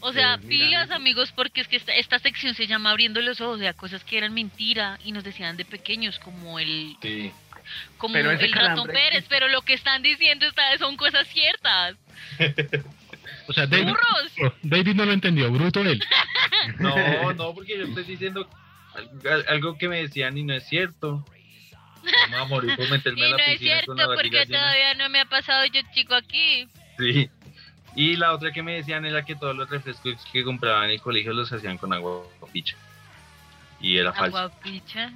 O 0.00 0.12
sea, 0.12 0.36
Pues 0.36 0.46
pilas, 0.48 0.90
amigos, 0.90 1.32
porque 1.34 1.60
es 1.60 1.66
que 1.68 1.76
esta, 1.76 1.92
esta 1.94 2.18
sección 2.20 2.54
se 2.54 2.66
llama 2.68 2.90
Abriendo 2.90 3.20
los 3.20 3.40
Ojos, 3.40 3.56
o 3.56 3.58
sea, 3.58 3.72
cosas 3.72 4.04
que 4.04 4.16
eran 4.18 4.32
mentira 4.32 4.98
y 5.04 5.10
nos 5.12 5.24
decían 5.24 5.56
de 5.56 5.64
pequeños, 5.64 6.18
como 6.20 6.58
el 6.60 6.96
Sí. 7.02 7.32
como 7.96 8.12
Pero 8.14 8.30
el 8.30 8.52
ratón 8.52 8.86
Pérez, 8.86 9.24
pero 9.28 9.48
lo 9.48 9.62
que 9.62 9.74
están 9.74 10.02
diciendo 10.02 10.46
esta- 10.46 10.78
son 10.78 10.96
cosas 10.96 11.26
ciertas. 11.28 11.96
O 13.48 13.52
sea, 13.52 13.66
David, 13.66 13.88
¡Burros! 13.88 14.54
David 14.62 14.94
no 14.94 15.04
lo 15.04 15.12
entendió, 15.12 15.50
bruto 15.50 15.80
él. 15.80 16.00
No, 16.78 17.32
no, 17.32 17.54
porque 17.54 17.78
yo 17.78 17.84
estoy 17.84 18.04
diciendo 18.04 18.48
al- 19.24 19.44
algo 19.48 19.76
que 19.78 19.88
me 19.88 19.98
decían 20.02 20.36
y 20.38 20.44
no 20.44 20.54
es 20.54 20.66
cierto. 20.68 21.24
Vamos 22.30 22.40
a 22.40 22.44
morir 22.46 22.76
por 22.76 22.88
meterme 22.90 23.20
Y 23.20 23.24
a 23.24 23.28
no 23.30 23.36
es 23.38 23.58
cierto, 23.58 23.86
con 23.86 23.96
la 23.96 24.06
barriga 24.06 24.38
porque 24.40 24.46
llena. 24.52 24.58
todavía 24.60 24.94
no 24.94 25.08
me 25.08 25.20
ha 25.20 25.24
pasado 25.26 25.64
yo 25.66 25.80
chico 25.94 26.14
aquí. 26.14 26.68
Sí. 26.98 27.30
Y 27.94 28.16
la 28.16 28.32
otra 28.32 28.52
que 28.52 28.62
me 28.62 28.74
decían 28.74 29.04
era 29.04 29.24
que 29.24 29.34
todos 29.34 29.56
los 29.56 29.68
refrescos 29.68 30.14
que 30.32 30.44
compraban 30.44 30.84
en 30.84 30.90
el 30.90 31.00
colegio 31.00 31.32
los 31.32 31.52
hacían 31.52 31.78
con 31.78 31.92
agua 31.92 32.22
picha. 32.52 32.76
Y 33.80 33.96
era 33.98 34.12
falso. 34.12 34.36
Agua 34.38 34.60
picha. 34.60 35.10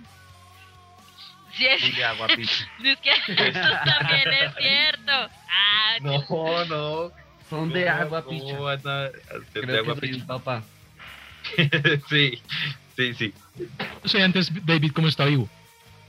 Sí, 1.55 1.67
es, 1.67 2.03
agua 2.05 2.27
picha. 2.37 2.67
es 2.83 2.99
que 2.99 3.11
eso 3.11 3.61
también 3.85 4.33
es 4.33 4.55
cierto. 4.59 5.13
Ah, 5.13 5.97
No, 6.01 6.65
no. 6.67 7.13
Son 7.51 7.69
de 7.73 7.85
¿Cómo- 7.85 7.97
agua 8.01 8.25
cómo 8.25 8.41
picha. 8.47 8.59
van 8.59 8.81
a 8.87 9.05
hacer 9.05 9.67
de 9.67 9.79
agua 9.79 9.95
que 9.95 10.01
soy 10.01 10.09
picha? 10.11 10.21
un 10.23 10.27
papá. 10.27 10.63
sí, 12.09 12.41
sí, 12.97 13.15
sí. 13.15 13.35
No 14.03 14.09
sé 14.09 14.23
antes 14.23 14.51
David 14.65 14.93
cómo 14.93 15.09
está 15.09 15.25
vivo. 15.27 15.49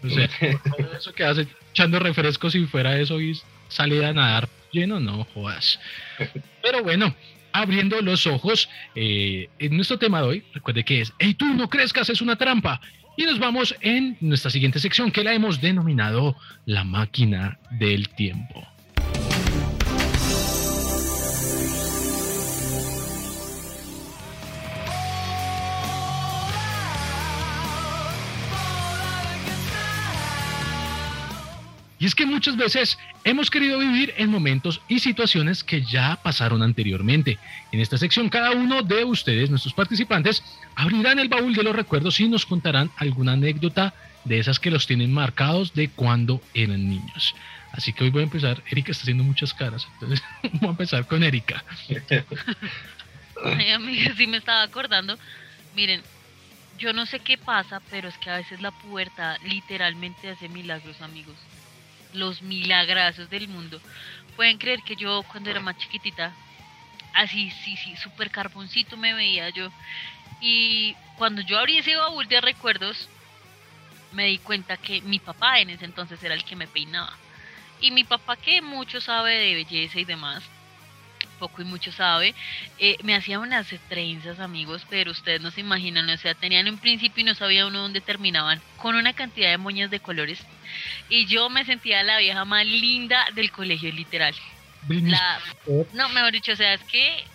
O 0.04 0.10
sea, 0.10 0.28
todo 0.64 0.94
eso 0.98 1.14
que 1.14 1.24
hace 1.24 1.48
echando 1.72 2.00
refrescos 2.00 2.54
si 2.54 2.66
fuera 2.66 3.00
eso 3.00 3.20
y 3.22 3.40
sale 3.70 4.06
a 4.06 4.14
nadar 4.14 4.50
lleno, 4.72 5.00
no 5.00 5.24
jodas. 5.34 5.80
Pero 6.62 6.84
bueno, 6.84 7.16
abriendo 7.54 8.02
los 8.02 8.28
ojos, 8.28 8.70
eh, 8.96 9.50
en 9.60 9.76
nuestro 9.76 9.98
tema 9.98 10.22
de 10.22 10.28
hoy, 10.28 10.44
recuerde 10.54 10.84
que 10.84 11.02
es, 11.02 11.14
hey 11.20 11.36
tú 11.36 11.46
no 11.54 11.70
crezcas, 11.70 12.10
es 12.10 12.22
una 12.22 12.36
trampa. 12.36 12.82
Y 13.16 13.24
nos 13.24 13.38
vamos 13.38 13.76
en 13.82 14.18
nuestra 14.22 14.50
siguiente 14.50 14.80
sección 14.80 15.12
que 15.12 15.24
la 15.24 15.34
hemos 15.34 15.62
denominado 15.62 16.36
la 16.66 16.84
máquina 16.84 17.60
del 17.70 18.10
tiempo. 18.10 18.68
Y 32.04 32.06
es 32.06 32.16
que 32.16 32.26
muchas 32.26 32.58
veces 32.58 32.98
hemos 33.24 33.50
querido 33.50 33.80
vivir 33.80 34.14
en 34.18 34.30
momentos 34.30 34.82
y 34.90 35.00
situaciones 35.00 35.64
que 35.64 35.84
ya 35.84 36.20
pasaron 36.22 36.62
anteriormente. 36.62 37.40
En 37.72 37.80
esta 37.80 37.98
sección, 37.98 38.28
cada 38.28 38.52
uno 38.52 38.82
de 38.82 39.06
ustedes, 39.06 39.50
nuestros 39.50 39.74
participantes, 39.74 40.44
abrirán 40.76 41.18
el 41.18 41.30
baúl 41.30 41.56
de 41.56 41.64
los 41.64 41.74
recuerdos 41.74 42.20
y 42.20 42.28
nos 42.28 42.46
contarán 42.46 42.92
alguna 42.98 43.32
anécdota 43.32 43.94
de 44.26 44.38
esas 44.38 44.60
que 44.60 44.70
los 44.70 44.86
tienen 44.86 45.14
marcados 45.14 45.76
de 45.76 45.88
cuando 45.88 46.42
eran 46.54 46.90
niños. 46.90 47.36
Así 47.72 47.94
que 47.94 48.04
hoy 48.04 48.10
voy 48.10 48.24
a 48.24 48.26
empezar. 48.26 48.62
Erika 48.70 48.92
está 48.92 49.04
haciendo 49.04 49.24
muchas 49.24 49.54
caras, 49.54 49.88
entonces 49.94 50.22
voy 50.60 50.68
a 50.68 50.72
empezar 50.72 51.08
con 51.08 51.24
Erika. 51.24 51.64
Ay, 53.46 53.72
amiga, 53.72 54.14
sí 54.18 54.28
me 54.28 54.36
estaba 54.36 54.64
acordando. 54.64 55.18
Miren, 55.74 56.02
yo 56.78 56.92
no 56.92 57.06
sé 57.06 57.22
qué 57.22 57.38
pasa, 57.38 57.82
pero 57.90 58.10
es 58.10 58.18
que 58.18 58.30
a 58.30 58.36
veces 58.36 58.60
la 58.60 58.72
pubertad 58.72 59.38
literalmente 59.46 60.32
hace 60.32 60.50
milagros, 60.50 61.02
amigos. 61.02 61.38
Los 62.14 62.42
milagrazos 62.42 63.30
del 63.30 63.48
mundo. 63.48 63.80
Pueden 64.36 64.58
creer 64.58 64.82
que 64.84 64.96
yo 64.96 65.24
cuando 65.24 65.50
era 65.50 65.60
más 65.60 65.78
chiquitita, 65.78 66.34
así, 67.14 67.52
sí, 67.52 67.78
sí, 67.78 67.96
súper 67.98 68.32
carboncito 68.32 68.98
me 68.98 69.14
veía 69.14 69.50
yo. 69.50 69.72
Y 70.42 70.96
cuando 71.18 71.42
yo 71.42 71.60
abrí 71.60 71.78
ese 71.78 71.96
baúl 71.96 72.28
de 72.28 72.42
recuerdos, 72.42 73.10
me 74.12 74.26
di 74.26 74.38
cuenta 74.38 74.78
que 74.78 75.02
mi 75.02 75.20
papá 75.20 75.60
en 75.60 75.72
ese 75.72 75.86
entonces 75.86 76.22
era 76.24 76.34
el 76.34 76.44
que 76.44 76.56
me 76.56 76.68
peinaba. 76.68 77.14
Y 77.82 77.92
mi 77.92 78.04
papá, 78.04 78.36
que 78.36 78.62
mucho 78.62 79.02
sabe 79.02 79.36
de 79.36 79.56
belleza 79.56 80.00
y 80.00 80.06
demás, 80.06 80.44
poco 81.44 81.62
y 81.62 81.66
mucho 81.66 81.92
sabe, 81.92 82.34
eh, 82.80 82.96
me 83.04 83.16
hacía 83.16 83.38
unas 83.38 83.68
trenzas, 83.90 84.40
amigos, 84.40 84.86
pero 84.90 85.12
ustedes 85.12 85.42
no 85.42 85.52
se 85.52 85.60
imaginan, 85.60 86.10
o 86.10 86.18
sea, 86.18 86.34
tenían 86.36 86.70
un 86.70 86.78
principio 86.78 87.20
y 87.20 87.26
no 87.26 87.36
sabía 87.36 87.68
uno 87.68 87.82
dónde 87.82 88.00
terminaban, 88.00 88.62
con 88.78 88.96
una 88.96 89.12
cantidad 89.12 89.50
de 89.50 89.58
moñas 89.58 89.92
de 89.92 90.00
colores. 90.00 90.40
Y 91.10 91.26
yo 91.26 91.50
me 91.50 91.66
sentía 91.66 92.02
la 92.04 92.18
vieja 92.20 92.46
más 92.46 92.66
linda 92.66 93.28
del 93.36 93.52
colegio, 93.52 93.92
literal. 93.92 94.34
La, 94.88 95.42
no, 95.92 96.08
mejor 96.10 96.32
dicho, 96.32 96.54
o 96.54 96.56
sea, 96.56 96.76
es 96.76 96.84
que 96.86 97.26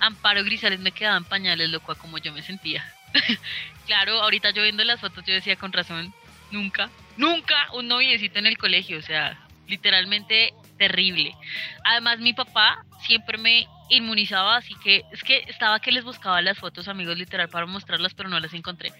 Amparo 0.00 0.42
Grisales 0.42 0.80
me 0.80 0.92
quedaban 0.92 1.24
pañales, 1.24 1.68
loco, 1.68 1.92
a 1.92 1.98
como 1.98 2.16
yo 2.16 2.32
me 2.32 2.40
sentía. 2.40 2.90
claro, 3.86 4.22
ahorita 4.22 4.50
yo 4.52 4.62
viendo 4.62 4.82
las 4.82 5.00
fotos, 5.00 5.24
yo 5.26 5.34
decía 5.34 5.56
con 5.56 5.74
razón, 5.74 6.14
nunca, 6.50 6.88
nunca 7.18 7.68
un 7.74 7.86
noviecito 7.86 8.38
en 8.38 8.46
el 8.46 8.56
colegio, 8.56 8.98
o 8.98 9.02
sea, 9.02 9.38
literalmente 9.68 10.54
terrible. 10.76 11.34
Además, 11.84 12.18
mi 12.18 12.32
papá 12.32 12.78
siempre 13.06 13.38
me 13.38 13.66
inmunizaba, 13.88 14.56
así 14.56 14.74
que 14.82 15.04
es 15.12 15.22
que 15.22 15.44
estaba 15.48 15.80
que 15.80 15.92
les 15.92 16.04
buscaba 16.04 16.42
las 16.42 16.58
fotos, 16.58 16.88
amigos, 16.88 17.16
literal, 17.16 17.48
para 17.48 17.66
mostrarlas, 17.66 18.14
pero 18.14 18.28
no 18.28 18.40
las 18.40 18.52
encontré. 18.52 18.92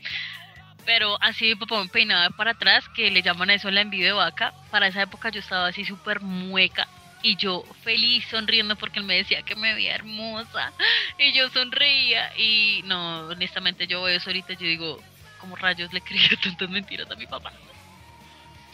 Pero 0.85 1.18
así 1.21 1.47
mi 1.47 1.56
papá 1.56 1.83
me 1.83 1.88
peinaba 1.88 2.30
para 2.30 2.52
atrás, 2.52 2.85
que 2.95 3.11
le 3.11 3.23
llaman 3.23 3.50
a 3.50 3.54
eso 3.54 3.71
la 3.71 3.80
envidia 3.80 4.06
de 4.06 4.12
vaca. 4.12 4.54
Para 4.71 4.87
esa 4.87 5.02
época 5.02 5.30
yo 5.30 5.40
estaba 5.40 5.66
así 5.66 5.85
súper 5.85 6.21
mueca 6.21 6.87
y 7.23 7.37
yo 7.37 7.64
feliz 7.83 8.25
sonriendo 8.30 8.76
porque 8.76 9.00
él 9.00 9.04
me 9.04 9.16
decía 9.16 9.42
que 9.42 9.56
me 9.56 9.75
veía 9.75 9.97
hermosa 9.97 10.73
y 11.18 11.33
yo 11.33 11.49
sonreía 11.50 12.30
y 12.37 12.83
no, 12.85 13.26
honestamente 13.28 13.87
yo 13.87 14.02
veo 14.02 14.16
eso 14.16 14.30
ahorita 14.30 14.52
yo 14.52 14.66
digo, 14.66 15.02
como 15.40 15.56
rayos 15.56 15.92
le 15.92 16.00
creía 16.00 16.28
tantas 16.42 16.68
mentiras 16.71 17.11
a 17.11 17.16
mi 17.16 17.26
papá? 17.26 17.52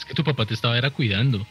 Es 0.02 0.06
que 0.06 0.14
tu 0.14 0.25
papá 0.25 0.44
te 0.44 0.54
estaba 0.54 0.76
era 0.76 0.90
cuidando. 0.90 1.47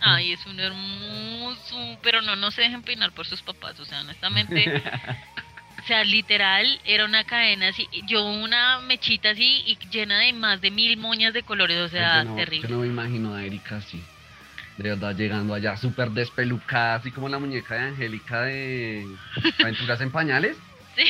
Ay, 0.00 0.32
es 0.32 0.44
un 0.46 0.58
hermoso, 0.58 1.98
pero 2.02 2.20
no, 2.20 2.34
no 2.34 2.50
se 2.50 2.62
dejen 2.62 2.82
peinar 2.82 3.12
por 3.12 3.28
sus 3.28 3.42
papás, 3.42 3.78
o 3.78 3.84
sea, 3.84 4.00
honestamente, 4.00 4.82
o 5.84 5.86
sea, 5.86 6.02
literal, 6.02 6.80
era 6.84 7.04
una 7.04 7.22
cadena 7.22 7.68
así, 7.68 7.88
yo 8.08 8.24
una 8.24 8.80
mechita 8.80 9.30
así 9.30 9.62
y 9.66 9.78
llena 9.88 10.18
de 10.18 10.32
más 10.32 10.60
de 10.60 10.72
mil 10.72 10.96
moñas 10.96 11.32
de 11.32 11.44
colores, 11.44 11.78
o 11.78 11.88
sea, 11.88 12.24
yo, 12.24 12.30
no, 12.30 12.34
terrible. 12.34 12.68
yo 12.68 12.74
no 12.74 12.80
me 12.80 12.88
imagino 12.88 13.34
a 13.34 13.44
Erika 13.44 13.76
así. 13.76 14.02
De 14.78 14.88
verdad, 14.88 15.14
llegando 15.14 15.54
allá 15.54 15.76
súper 15.76 16.10
despelucada, 16.10 16.96
así 16.96 17.12
como 17.12 17.28
la 17.28 17.38
muñeca 17.38 17.76
de 17.76 17.80
Angélica 17.82 18.42
de 18.42 19.06
Aventuras 19.60 20.00
en 20.00 20.10
Pañales. 20.10 20.56
Sí. 20.94 21.04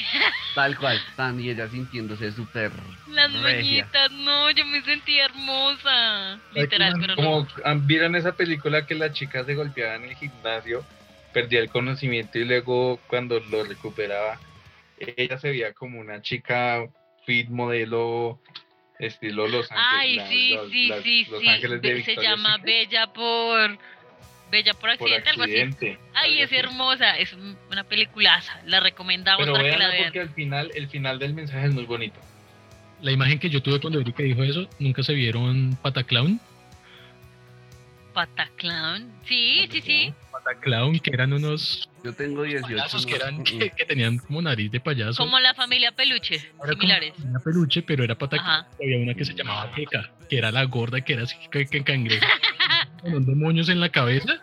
Tal 0.54 0.76
cual, 0.76 1.00
tan 1.16 1.40
y 1.40 1.48
ella 1.50 1.68
sintiéndose 1.68 2.30
súper 2.32 2.72
Las 3.06 3.32
regia. 3.42 3.88
no, 4.10 4.50
yo 4.50 4.66
me 4.66 4.82
sentí 4.82 5.18
hermosa. 5.18 6.40
Literal, 6.50 6.92
pero 7.00 7.16
no. 7.16 7.16
Como 7.16 7.46
ah, 7.64 7.76
vieron 7.82 8.14
esa 8.16 8.34
película 8.36 8.84
que 8.84 8.94
la 8.94 9.12
chica 9.12 9.44
se 9.44 9.54
golpeaba 9.54 9.96
en 9.96 10.04
el 10.04 10.14
gimnasio, 10.14 10.84
perdía 11.32 11.60
el 11.60 11.68
conocimiento 11.68 12.38
y 12.38 12.44
luego 12.44 13.00
cuando 13.06 13.40
lo 13.40 13.64
recuperaba, 13.64 14.38
ella 14.98 15.38
se 15.38 15.48
veía 15.50 15.72
como 15.72 16.00
una 16.00 16.20
chica 16.20 16.86
fit 17.24 17.48
modelo 17.48 18.40
estilo 18.98 19.48
Los 19.48 19.68
Ay, 19.72 20.18
Ángeles. 20.18 20.28
sí, 20.28 20.50
los- 20.54 20.70
sí, 20.70 20.88
las- 20.88 21.02
sí, 21.02 21.26
Los 21.30 21.40
sí. 21.40 21.48
Ángeles 21.48 21.82
de 21.82 22.02
Se 22.04 22.16
llama 22.16 22.58
Bella 22.58 23.06
por. 23.06 23.78
Bella 24.52 24.74
por 24.74 24.80
por 24.82 24.90
accidente, 24.90 25.30
algo 25.30 25.42
así. 25.44 25.54
Ay, 25.54 26.32
algo 26.32 26.36
es 26.40 26.44
así. 26.44 26.56
hermosa, 26.56 27.16
es 27.18 27.32
una 27.70 27.84
peliculaza. 27.84 28.60
La 28.66 28.80
recomendamos 28.80 29.46
Pero 29.46 29.54
para 29.54 29.70
que 29.70 29.78
la 29.78 29.88
vean. 29.88 30.04
porque 30.04 30.20
al 30.20 30.28
final, 30.28 30.70
el 30.74 30.88
final 30.88 31.18
del 31.18 31.32
mensaje 31.32 31.66
es 31.68 31.72
muy 31.72 31.86
bonito. 31.86 32.20
La 33.00 33.10
imagen 33.12 33.38
que 33.38 33.48
yo 33.48 33.62
tuve 33.62 33.80
cuando 33.80 33.98
Erika 33.98 34.22
dijo 34.22 34.42
eso, 34.44 34.68
nunca 34.78 35.02
se 35.02 35.14
vieron 35.14 35.74
Pataclown. 35.82 36.38
Pataclown. 38.12 39.10
Sí, 39.26 39.66
sí, 39.70 39.80
sí. 39.80 40.14
Pataclown, 40.30 40.98
que 41.00 41.10
eran 41.14 41.32
unos 41.32 41.88
Yo 42.04 42.12
tengo 42.12 42.42
18. 42.42 42.66
payasos 42.68 43.06
que, 43.06 43.12
no, 43.12 43.16
eran, 43.24 43.38
mm, 43.38 43.44
que, 43.44 43.70
que 43.70 43.84
tenían 43.86 44.18
como 44.18 44.42
nariz 44.42 44.70
de 44.70 44.80
payaso. 44.80 45.22
Como 45.22 45.38
la 45.40 45.54
familia 45.54 45.92
Peluche, 45.92 46.34
Era 46.36 46.50
como 46.58 46.72
similares. 46.72 47.14
Una 47.24 47.40
peluche, 47.40 47.82
pero 47.82 48.04
era 48.04 48.16
Pataclown. 48.16 48.66
Había 48.80 48.98
una 48.98 49.14
que 49.14 49.24
se 49.24 49.32
llamaba 49.34 49.72
Keka, 49.72 50.10
que 50.28 50.36
era 50.36 50.52
la 50.52 50.64
gorda, 50.64 51.00
que 51.00 51.14
era 51.14 51.22
así 51.22 51.36
que, 51.50 51.64
que 51.66 51.82
cangrejo. 51.82 52.26
Con 53.02 53.12
unos 53.12 53.26
demonios 53.26 53.68
en 53.68 53.80
la 53.80 53.88
cabeza. 53.88 54.38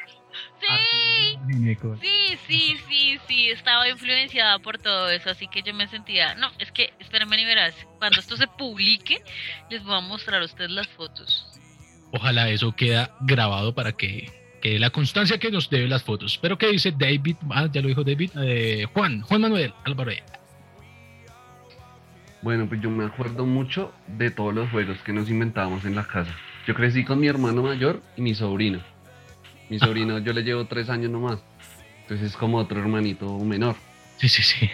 Sí, 0.59 1.37
Muñeco. 1.43 1.97
sí, 2.01 2.37
sí, 2.47 2.77
sí, 2.87 3.19
sí. 3.27 3.49
Estaba 3.49 3.87
influenciada 3.89 4.59
por 4.59 4.77
todo 4.77 5.09
eso, 5.09 5.29
así 5.29 5.47
que 5.47 5.63
yo 5.63 5.73
me 5.73 5.87
sentía. 5.87 6.35
No, 6.35 6.51
es 6.59 6.71
que, 6.71 6.93
espérenme 6.99 7.41
y 7.41 7.45
verás. 7.45 7.73
Cuando 7.97 8.19
esto 8.19 8.37
se 8.37 8.47
publique, 8.47 9.21
les 9.69 9.83
voy 9.83 9.95
a 9.95 10.01
mostrar 10.01 10.41
a 10.41 10.45
ustedes 10.45 10.71
las 10.71 10.87
fotos. 10.87 11.45
Ojalá 12.11 12.49
eso 12.49 12.75
queda 12.75 13.15
grabado 13.21 13.73
para 13.73 13.91
que 13.93 14.31
quede 14.61 14.79
la 14.79 14.89
constancia 14.89 15.37
que 15.37 15.51
nos 15.51 15.69
debe 15.69 15.87
las 15.87 16.03
fotos. 16.03 16.37
Pero 16.41 16.57
¿qué 16.57 16.67
dice 16.67 16.93
David? 16.95 17.37
Ah, 17.49 17.67
ya 17.71 17.81
lo 17.81 17.87
dijo 17.87 18.03
David. 18.03 18.31
Eh, 18.41 18.85
Juan, 18.93 19.21
Juan 19.21 19.41
Manuel 19.41 19.73
Álvaro. 19.85 20.11
Bueno, 22.41 22.67
pues 22.67 22.81
yo 22.81 22.89
me 22.89 23.05
acuerdo 23.05 23.45
mucho 23.45 23.93
de 24.07 24.31
todos 24.31 24.53
los 24.53 24.69
juegos 24.69 24.97
que 24.99 25.11
nos 25.11 25.29
inventábamos 25.29 25.83
en 25.85 25.95
la 25.95 26.05
casa. 26.05 26.33
Yo 26.69 26.75
crecí 26.75 27.03
con 27.03 27.19
mi 27.19 27.25
hermano 27.25 27.63
mayor 27.63 27.99
y 28.15 28.21
mi 28.21 28.35
sobrino. 28.35 28.79
Mi 29.69 29.79
sobrino, 29.79 30.19
yo 30.19 30.33
le 30.33 30.43
llevo 30.43 30.65
tres 30.65 30.87
años 30.91 31.09
nomás. 31.09 31.39
Entonces 32.03 32.27
es 32.27 32.37
como 32.37 32.59
otro 32.59 32.79
hermanito 32.79 33.39
menor. 33.39 33.75
Sí, 34.17 34.29
sí, 34.29 34.43
sí. 34.43 34.69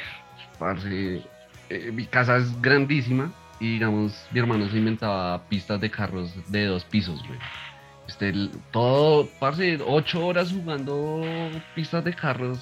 Parce, 0.60 1.22
eh, 1.70 1.92
mi 1.94 2.06
casa 2.06 2.36
es 2.36 2.62
grandísima 2.62 3.32
y 3.62 3.76
digamos, 3.76 4.28
mi 4.32 4.42
hermano 4.42 4.70
se 4.70 4.78
inventaba 4.78 5.42
pistas 5.48 5.80
de 5.80 5.90
carros 5.90 6.34
de 6.52 6.66
dos 6.66 6.84
pisos, 6.84 7.26
güey. 7.26 7.40
Este, 8.10 8.34
todo, 8.74 9.30
parce, 9.40 9.80
ocho 9.88 10.28
horas 10.28 10.52
jugando 10.52 11.22
pistas 11.76 12.04
de 12.04 12.14
carros. 12.14 12.60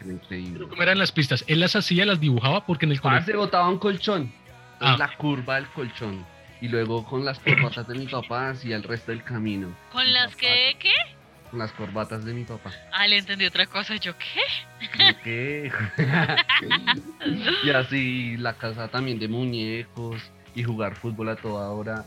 Ay, 0.00 0.12
increíble. 0.12 0.52
Pero 0.58 0.68
¿Cómo 0.68 0.82
eran 0.84 0.98
las 1.00 1.10
pistas? 1.10 1.42
Él 1.48 1.58
las 1.58 1.74
hacía, 1.74 2.06
las 2.06 2.20
dibujaba 2.20 2.64
porque 2.64 2.86
en 2.86 2.92
el 2.92 3.00
Parce 3.00 3.24
colegio. 3.32 3.40
botaba 3.40 3.68
un 3.68 3.80
colchón. 3.80 4.32
Ah. 4.78 4.94
La 4.96 5.08
curva 5.16 5.56
del 5.56 5.66
colchón. 5.70 6.24
Y 6.60 6.68
luego 6.68 7.04
con 7.04 7.24
las 7.24 7.38
corbatas 7.38 7.86
de 7.86 7.94
mi 7.94 8.06
papá 8.06 8.50
hacía 8.50 8.76
el 8.76 8.82
resto 8.82 9.12
del 9.12 9.22
camino. 9.22 9.74
¿Con 9.92 10.12
las 10.12 10.34
que 10.34 10.76
qué? 10.80 10.92
Con 11.50 11.60
las 11.60 11.72
corbatas 11.72 12.24
de 12.24 12.34
mi 12.34 12.44
papá. 12.44 12.72
Ah, 12.92 13.06
le 13.06 13.18
entendí 13.18 13.46
otra 13.46 13.66
cosa. 13.66 13.96
¿Yo 13.96 14.14
qué? 14.18 14.84
¿Por 14.96 15.22
qué? 15.22 15.72
y 17.64 17.70
así 17.70 18.36
la 18.36 18.54
casa 18.54 18.88
también 18.88 19.18
de 19.18 19.28
muñecos 19.28 20.20
y 20.54 20.64
jugar 20.64 20.96
fútbol 20.96 21.28
a 21.30 21.36
toda 21.36 21.70
hora. 21.70 22.04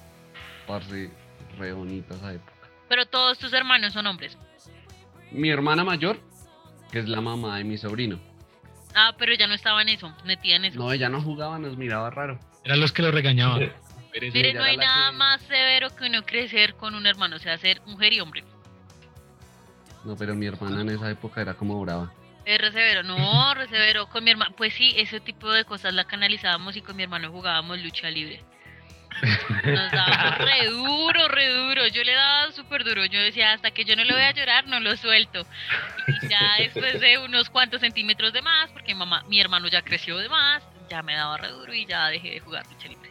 Parce, 0.68 1.10
re 1.58 1.74
bonita 1.74 2.16
esa 2.16 2.34
época. 2.34 2.54
Pero 2.90 3.06
todos 3.06 3.40
tus 3.40 3.54
hermanos 3.54 3.94
son 3.94 4.06
hombres. 4.06 4.38
Mi 5.32 5.50
hermana 5.50 5.86
mayor, 5.86 6.20
que 6.92 7.00
es 7.00 7.08
la 7.08 7.22
mamá 7.22 7.58
de 7.58 7.64
mi 7.64 7.78
sobrino. 7.78 8.20
Ah, 8.94 9.16
pero 9.18 9.34
ya 9.34 9.48
no 9.48 9.54
estaba 9.54 9.82
en 9.82 9.90
eso, 9.90 10.14
metida 10.26 10.58
en 10.58 10.66
eso. 10.66 10.78
No, 10.78 10.92
ella 10.92 11.08
no 11.08 11.22
jugaba, 11.22 11.58
nos 11.58 11.78
miraba 11.78 12.10
raro. 12.10 12.38
Eran 12.66 12.82
los 12.82 12.92
que 12.92 13.02
lo 13.02 13.12
regañaban. 13.12 13.72
Mire, 14.14 14.54
no 14.54 14.64
hay 14.64 14.78
nada 14.78 15.12
que- 15.12 15.18
más 15.18 15.42
severo 15.44 15.96
que 15.96 16.06
uno 16.06 16.26
crecer 16.26 16.76
con 16.76 16.96
un 16.96 17.06
hermano, 17.08 17.38
o 17.38 17.40
sea, 17.40 17.58
ser 17.58 17.82
mujer 17.86 18.14
y 18.14 18.20
hombre. 18.20 18.44
No, 20.04 20.16
pero 20.18 20.34
mi 20.36 20.48
hermana 20.48 20.82
en 20.82 20.90
esa 20.90 21.10
época 21.10 21.42
era 21.42 21.54
como 21.54 21.80
brava. 21.82 22.12
Es 22.44 22.60
re 22.60 22.72
severo, 22.72 23.04
no, 23.04 23.54
re 23.54 23.68
severo. 23.68 24.08
Con 24.08 24.24
mi 24.24 24.32
hermano, 24.32 24.54
pues 24.58 24.74
sí, 24.74 24.94
ese 24.98 25.20
tipo 25.20 25.52
de 25.52 25.64
cosas 25.64 25.94
la 25.94 26.06
canalizábamos 26.06 26.76
y 26.76 26.82
con 26.82 26.96
mi 26.96 27.04
hermano 27.04 27.30
jugábamos 27.32 27.80
lucha 27.80 28.10
libre. 28.10 28.44
Nos 29.64 29.92
dábamos 29.92 30.38
re 30.40 30.66
duro, 30.70 31.28
re 31.28 31.48
duro. 31.50 31.86
Yo 31.88 32.04
le 32.04 32.14
daba 32.14 32.52
súper 32.52 32.84
duro. 32.84 33.06
Yo 33.06 33.22
decía, 33.22 33.54
hasta 33.54 33.70
que 33.70 33.86
yo 33.86 33.96
no 33.96 34.04
le 34.04 34.14
voy 34.14 34.24
a 34.24 34.32
llorar, 34.32 34.66
no 34.68 34.80
lo 34.80 34.98
suelto. 34.98 35.46
Y 36.08 36.28
ya 36.28 36.56
después 36.58 37.00
de 37.00 37.20
unos 37.20 37.50
cuantos 37.52 37.82
centímetros 37.82 38.34
de 38.34 38.42
más, 38.42 38.72
porque 38.72 38.96
mamá, 38.96 39.24
mi 39.28 39.40
hermano 39.40 39.68
ya 39.68 39.84
creció 39.84 40.18
de 40.18 40.28
más, 40.30 40.64
ya 40.90 41.04
me 41.04 41.14
daba 41.14 41.38
re 41.38 41.50
duro 41.50 41.74
y 41.74 41.86
ya 41.86 42.08
dejé 42.08 42.32
de 42.32 42.40
jugar 42.40 42.66
lucha 42.72 42.88
libre. 42.88 43.11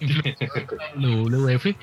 WWF. 0.96 1.74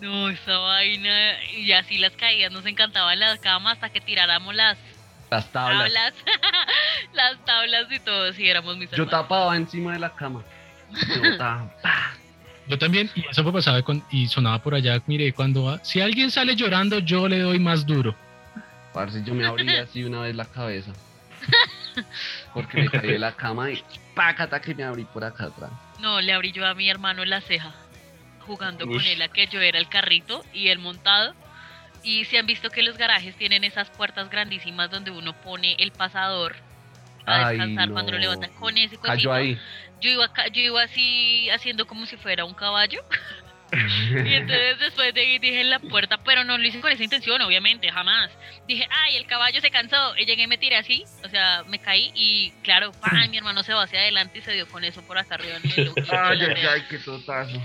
No, 0.00 0.28
esa 0.28 0.58
vaina. 0.58 1.42
Y 1.54 1.72
así 1.72 1.98
las 1.98 2.12
caídas 2.12 2.52
nos 2.52 2.66
encantaban 2.66 3.18
las 3.18 3.38
camas 3.40 3.74
hasta 3.74 3.88
que 3.90 4.00
tiráramos 4.00 4.54
las 4.54 4.76
Las 5.30 5.50
tablas. 5.52 5.92
tablas. 5.92 6.14
las 7.14 7.44
tablas 7.44 7.86
y 7.90 7.98
todo, 8.00 8.32
si 8.32 8.48
éramos 8.48 8.76
mis 8.76 8.90
Yo 8.90 9.04
hermanos. 9.04 9.10
tapaba 9.10 9.56
encima 9.56 9.92
de 9.94 9.98
la 10.00 10.14
cama. 10.14 10.42
Yo 11.14 11.30
botaba, 11.30 11.70
¡pa! 11.82 12.12
Yo 12.68 12.78
también, 12.78 13.08
y 13.14 13.24
eso 13.30 13.44
me 13.44 13.52
pasaba 13.52 13.80
con- 13.82 14.04
y 14.10 14.26
sonaba 14.26 14.60
por 14.60 14.74
allá, 14.74 15.00
mire, 15.06 15.32
cuando 15.32 15.64
va- 15.64 15.84
si 15.84 16.00
alguien 16.00 16.30
sale 16.30 16.56
llorando, 16.56 16.98
yo 16.98 17.28
le 17.28 17.38
doy 17.40 17.58
más 17.60 17.86
duro. 17.86 18.14
Parce, 18.92 19.22
yo 19.24 19.34
me 19.34 19.46
abría 19.46 19.82
así 19.82 20.02
una 20.04 20.20
vez 20.22 20.34
la 20.34 20.44
cabeza. 20.46 20.90
Porque 22.52 22.82
me 22.82 22.88
caí 22.88 23.12
de 23.12 23.18
la 23.18 23.32
cama 23.32 23.70
y 23.70 23.82
pácata 24.14 24.60
que 24.60 24.74
me 24.74 24.84
abrí 24.84 25.04
por 25.04 25.22
acá 25.24 25.44
atrás. 25.44 25.70
No, 26.00 26.20
le 26.20 26.32
abrí 26.32 26.52
yo 26.52 26.66
a 26.66 26.74
mi 26.74 26.88
hermano 26.90 27.24
la 27.24 27.40
ceja, 27.40 27.72
jugando 28.46 28.86
con 28.86 29.00
él 29.00 29.22
a 29.22 29.28
que 29.28 29.46
yo 29.46 29.60
era 29.60 29.78
el 29.78 29.88
carrito 29.88 30.44
y 30.52 30.68
él 30.68 30.78
montado. 30.78 31.34
Y 32.02 32.24
si 32.26 32.36
han 32.36 32.46
visto 32.46 32.70
que 32.70 32.82
los 32.82 32.96
garajes 32.96 33.34
tienen 33.36 33.64
esas 33.64 33.90
puertas 33.90 34.30
grandísimas 34.30 34.90
donde 34.90 35.10
uno 35.10 35.32
pone 35.40 35.74
el 35.78 35.90
pasador 35.92 36.54
a 37.24 37.48
Ay, 37.48 37.58
descansar 37.58 37.90
cuando 37.90 38.12
lo 38.12 38.18
no. 38.18 38.22
levanta 38.22 38.48
con 38.50 38.76
ese 38.78 38.96
cosito. 38.96 39.08
Cayó 39.08 39.32
ahí. 39.32 39.58
Yo 40.00 40.10
iba, 40.10 40.30
yo 40.52 40.60
iba 40.62 40.82
así 40.82 41.48
haciendo 41.50 41.86
como 41.86 42.06
si 42.06 42.16
fuera 42.16 42.44
un 42.44 42.54
caballo. 42.54 43.00
Y 43.72 43.76
entonces 44.34 44.78
después 44.78 45.12
de 45.12 45.20
ahí 45.20 45.38
dije 45.38 45.60
en 45.60 45.70
la 45.70 45.78
puerta, 45.78 46.18
pero 46.18 46.44
no 46.44 46.56
lo 46.56 46.66
hice 46.66 46.80
con 46.80 46.92
esa 46.92 47.02
intención, 47.02 47.40
obviamente, 47.42 47.90
jamás. 47.90 48.30
Dije, 48.66 48.86
ay, 48.90 49.16
el 49.16 49.26
caballo 49.26 49.60
se 49.60 49.70
cansó. 49.70 50.16
Y 50.16 50.24
llegué 50.24 50.44
y 50.44 50.46
me 50.46 50.58
tiré 50.58 50.76
así, 50.76 51.04
o 51.24 51.28
sea, 51.28 51.64
me 51.66 51.78
caí 51.78 52.12
y 52.14 52.52
claro, 52.62 52.92
¡pam! 52.92 53.30
mi 53.30 53.38
hermano 53.38 53.62
se 53.62 53.74
va 53.74 53.84
hacia 53.84 54.00
adelante 54.00 54.38
y 54.38 54.42
se 54.42 54.52
dio 54.52 54.68
con 54.68 54.84
eso 54.84 55.02
por 55.02 55.18
acá 55.18 55.34
arriba. 55.34 55.56
el 55.56 55.92
Ay, 56.10 56.40
ay, 56.42 56.66
ay, 56.66 56.82
qué 56.88 56.98
totazo. 56.98 57.58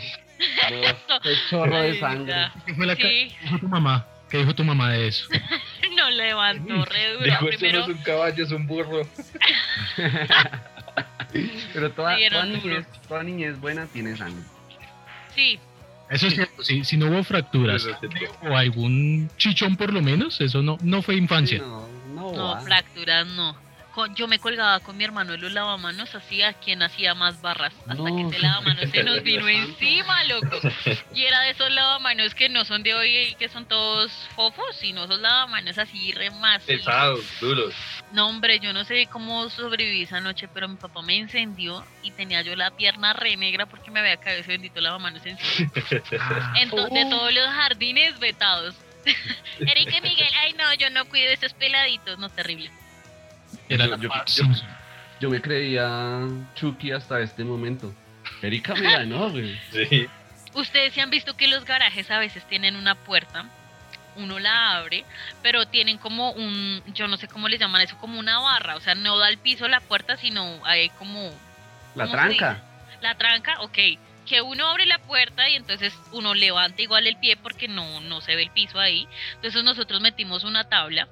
No, 0.72 1.20
qué 1.22 1.36
chorro 1.50 1.82
de 1.82 2.00
sangre. 2.00 2.50
¿Qué 2.66 2.74
fue 2.74 2.88
la 2.88 2.96
Sí, 2.96 3.02
¿Qué 3.02 3.38
dijo 3.44 3.60
tu 3.60 3.68
mamá? 3.68 4.08
¿Qué 4.30 4.38
dijo 4.40 4.56
tu 4.56 4.64
mamá 4.64 4.92
de 4.92 5.08
eso? 5.08 5.28
no 5.96 6.10
levantó 6.10 6.86
re 6.86 7.14
duro. 7.14 7.26
Dijo, 7.26 7.50
esto 7.50 7.66
no 7.66 7.70
Primero, 7.70 7.82
es 7.82 7.88
un 7.90 8.04
caballo, 8.04 8.44
es 8.44 8.52
un 8.52 8.66
burro. 8.66 9.08
Pero 11.74 11.92
toda, 11.92 12.18
toda 12.30 12.46
niñez, 12.46 12.88
toda 13.08 13.24
niñez 13.24 13.60
buena 13.60 13.86
tiene 13.88 14.16
sangre. 14.16 14.44
sí, 15.36 15.60
Eso 16.12 16.28
es 16.28 16.36
cierto, 16.36 16.64
si, 16.64 16.84
si 16.84 16.98
no 16.98 17.08
hubo 17.08 17.24
fracturas 17.24 17.88
o 18.44 18.56
algún 18.56 19.30
chichón 19.38 19.78
por 19.78 19.94
lo 19.94 20.02
menos, 20.02 20.42
eso 20.42 20.62
no, 20.62 20.78
no 20.82 21.02
fue 21.02 21.16
infancia. 21.16 21.60
Sí, 21.60 21.64
no, 21.66 21.88
no, 22.14 22.56
no, 22.56 22.62
fracturas 22.62 23.26
no. 23.28 23.56
Con- 23.94 24.16
yo 24.16 24.26
me 24.26 24.40
colgaba 24.40 24.80
con 24.80 24.96
mi 24.96 25.04
hermano 25.04 25.34
en 25.34 25.42
los 25.42 25.52
lavamanos, 25.52 26.16
así 26.16 26.42
a 26.42 26.54
quien 26.54 26.82
hacía 26.82 27.14
más 27.14 27.42
barras, 27.42 27.74
hasta 27.82 27.94
No. 27.96 28.06
que 28.06 28.22
ese 28.36 28.40
lavamanos 28.40 28.90
se 28.90 29.04
nos 29.04 29.22
vino 29.24 29.48
encima, 29.50 30.24
loco. 30.24 30.60
Y 31.14 31.26
era 31.26 31.42
de 31.42 31.50
esos 31.50 31.70
lavamanos 31.72 32.34
que 32.34 32.48
no 32.48 32.64
son 32.64 32.84
de 32.84 32.94
hoy 32.94 33.16
y 33.18 33.36
que 33.36 33.50
son 33.50 33.66
todos 33.66 34.12
fofos, 34.36 34.78
sino 34.78 35.04
esos 35.04 35.20
lavamanos 35.20 35.78
así 35.78 36.14
re 36.14 36.32
macizos. 36.32 36.78
Pesados, 36.86 37.26
duros. 37.42 37.74
No, 38.14 38.30
hombre, 38.30 38.60
yo 38.62 38.72
no 38.72 38.86
sé 38.86 39.08
cómo 39.08 39.50
sobreviví 39.50 40.04
esa 40.04 40.22
noche, 40.22 40.48
pero 40.48 40.70
mi 40.70 40.78
papá 40.78 41.02
me 41.02 41.18
encendió 41.18 41.86
y 42.02 42.12
tenía 42.12 42.42
yo 42.44 42.56
la 42.56 42.72
pierna 42.72 43.12
re 43.12 43.36
negra 43.36 43.66
porque 43.66 43.92
me 43.92 44.00
había 44.00 44.16
caído 44.18 44.40
ese 44.40 44.52
bendito 44.52 44.80
lavamanos 44.80 45.26
encima. 45.26 45.70
Ah, 46.20 46.54
Entonces, 46.62 46.94
de 46.94 47.10
todos 47.10 47.34
los 47.34 47.46
jardines 47.48 48.18
vetados. 48.20 48.76
Erika 49.60 49.98
y 49.98 50.02
Miguel, 50.02 50.30
ay 50.40 50.54
no, 50.54 50.74
yo 50.76 50.90
no 50.92 51.06
cuido 51.06 51.32
esos 51.32 51.54
peladitos, 51.54 52.20
no, 52.20 52.30
terrible. 52.30 52.72
Era 53.74 53.86
Yo- 53.86 53.92
la 53.92 53.98
yo- 53.98 54.10
paz. 54.10 54.36
yo- 54.36 54.46
Yo 55.20 55.30
me 55.30 55.40
creía 55.40 56.20
Chucky 56.56 56.92
hasta 56.92 57.20
este 57.22 57.44
momento. 57.44 57.94
Erika 58.42 58.74
me 58.74 58.92
ganó, 58.92 59.30
güey. 59.32 59.56
Sí. 59.72 60.08
Ustedes 60.56 60.94
se 60.94 61.02
han 61.02 61.10
visto 61.12 61.38
que 61.38 61.48
los 61.48 61.64
garajes 61.64 62.10
a 62.10 62.18
veces 62.18 62.44
tienen 62.48 62.76
una 62.76 62.96
puerta, 62.96 63.46
uno 64.16 64.40
la 64.40 64.78
abre, 64.78 65.06
pero 65.44 65.68
tienen 65.68 65.98
como 66.00 66.32
un, 66.32 66.82
yo 66.94 67.08
no 67.08 67.18
sé 67.18 67.28
cómo 67.28 67.48
le 67.48 67.58
llaman 67.60 67.82
eso, 67.82 67.98
como 68.00 68.20
una 68.20 68.40
barra, 68.40 68.76
o 68.76 68.80
sea, 68.82 68.96
no 68.96 69.18
da 69.18 69.28
al 69.28 69.38
piso 69.38 69.68
la 69.68 69.80
puerta, 69.80 70.18
sino 70.18 70.60
hay 70.66 70.90
como 70.90 71.32
La 71.96 72.06
¿cómo 72.08 72.18
se 72.18 72.24
tranca. 72.28 72.64
La 73.02 73.16
tranca, 73.16 73.62
ok. 73.62 73.78
Que 74.32 74.42
uno 74.42 74.66
abre 74.66 74.86
la 74.86 75.00
puerta 75.00 75.50
y 75.50 75.58
entonces 75.58 75.94
uno 76.14 76.34
levanta 76.34 76.82
igual 76.82 77.06
el 77.06 77.18
pie 77.18 77.36
porque 77.36 77.68
no, 77.68 78.00
no 78.00 78.22
se 78.22 78.34
ve 78.38 78.44
el 78.44 78.52
piso 78.52 78.80
ahí. 78.80 79.06
Entonces 79.36 79.62
nosotros 79.62 80.00
metimos 80.00 80.46
una 80.46 80.70
tabla 80.70 81.10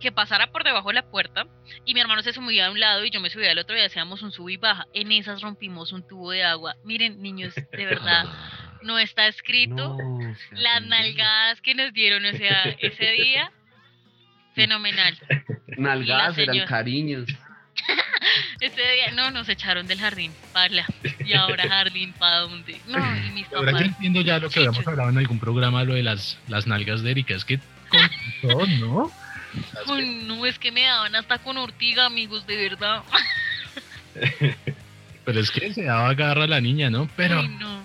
que 0.00 0.12
pasara 0.12 0.48
por 0.48 0.64
debajo 0.64 0.88
de 0.88 0.96
la 0.96 1.10
puerta 1.10 1.46
y 1.86 1.94
mi 1.94 2.00
hermano 2.00 2.20
se 2.22 2.34
subía 2.34 2.66
a 2.66 2.70
un 2.70 2.78
lado 2.78 3.06
y 3.06 3.10
yo 3.10 3.22
me 3.22 3.30
subía 3.30 3.52
al 3.52 3.58
otro 3.58 3.74
y 3.74 3.80
hacíamos 3.80 4.20
un 4.20 4.32
sub 4.32 4.50
y 4.50 4.58
baja. 4.58 4.86
En 4.92 5.10
esas 5.12 5.40
rompimos 5.40 5.94
un 5.94 6.06
tubo 6.06 6.30
de 6.30 6.44
agua. 6.44 6.76
Miren, 6.84 7.22
niños, 7.22 7.54
de 7.54 7.86
verdad, 7.86 8.26
no 8.82 8.98
está 8.98 9.28
escrito. 9.28 9.96
No, 9.96 10.36
Las 10.50 10.82
nalgadas 10.82 11.62
que 11.62 11.74
nos 11.74 11.94
dieron, 11.94 12.26
o 12.26 12.32
sea, 12.36 12.64
ese 12.80 13.12
día, 13.12 13.50
fenomenal. 14.54 15.16
Nalgadas 15.78 16.36
eran 16.36 16.66
cariños. 16.66 17.30
Ese 18.60 18.80
día, 18.80 19.12
no, 19.12 19.30
nos 19.30 19.48
echaron 19.48 19.86
del 19.86 20.00
jardín, 20.00 20.32
para. 20.52 20.84
Y 21.24 21.32
ahora 21.34 21.68
jardín, 21.68 22.12
¿para 22.12 22.40
dónde? 22.40 22.80
No, 22.88 22.98
y 22.98 23.30
mis 23.30 23.52
Ahora 23.52 23.72
papás. 23.72 23.80
yo 23.80 23.86
entiendo 23.92 24.20
ya 24.20 24.38
lo 24.38 24.50
que 24.50 24.58
habíamos 24.58 24.86
hablado 24.86 25.10
en 25.10 25.18
algún 25.18 25.38
programa, 25.38 25.84
lo 25.84 25.94
de 25.94 26.02
las, 26.02 26.38
las 26.48 26.66
nalgas 26.66 27.02
de 27.02 27.12
Erika. 27.12 27.34
Es 27.34 27.44
que 27.44 27.60
con 27.88 28.00
todo, 28.42 28.66
¿no? 28.66 29.12
Ay, 29.86 30.24
no, 30.26 30.44
es 30.44 30.58
que 30.58 30.72
me 30.72 30.82
daban 30.82 31.14
hasta 31.14 31.38
con 31.38 31.56
ortiga, 31.56 32.06
amigos, 32.06 32.46
de 32.46 32.56
verdad. 32.56 33.02
Pero 35.24 35.40
es 35.40 35.50
que 35.50 35.72
se 35.72 35.84
daba 35.84 36.12
garra 36.14 36.44
a 36.44 36.48
la 36.48 36.60
niña, 36.60 36.90
¿no? 36.90 37.08
Pero 37.16 37.40
Ay, 37.40 37.48
no. 37.48 37.82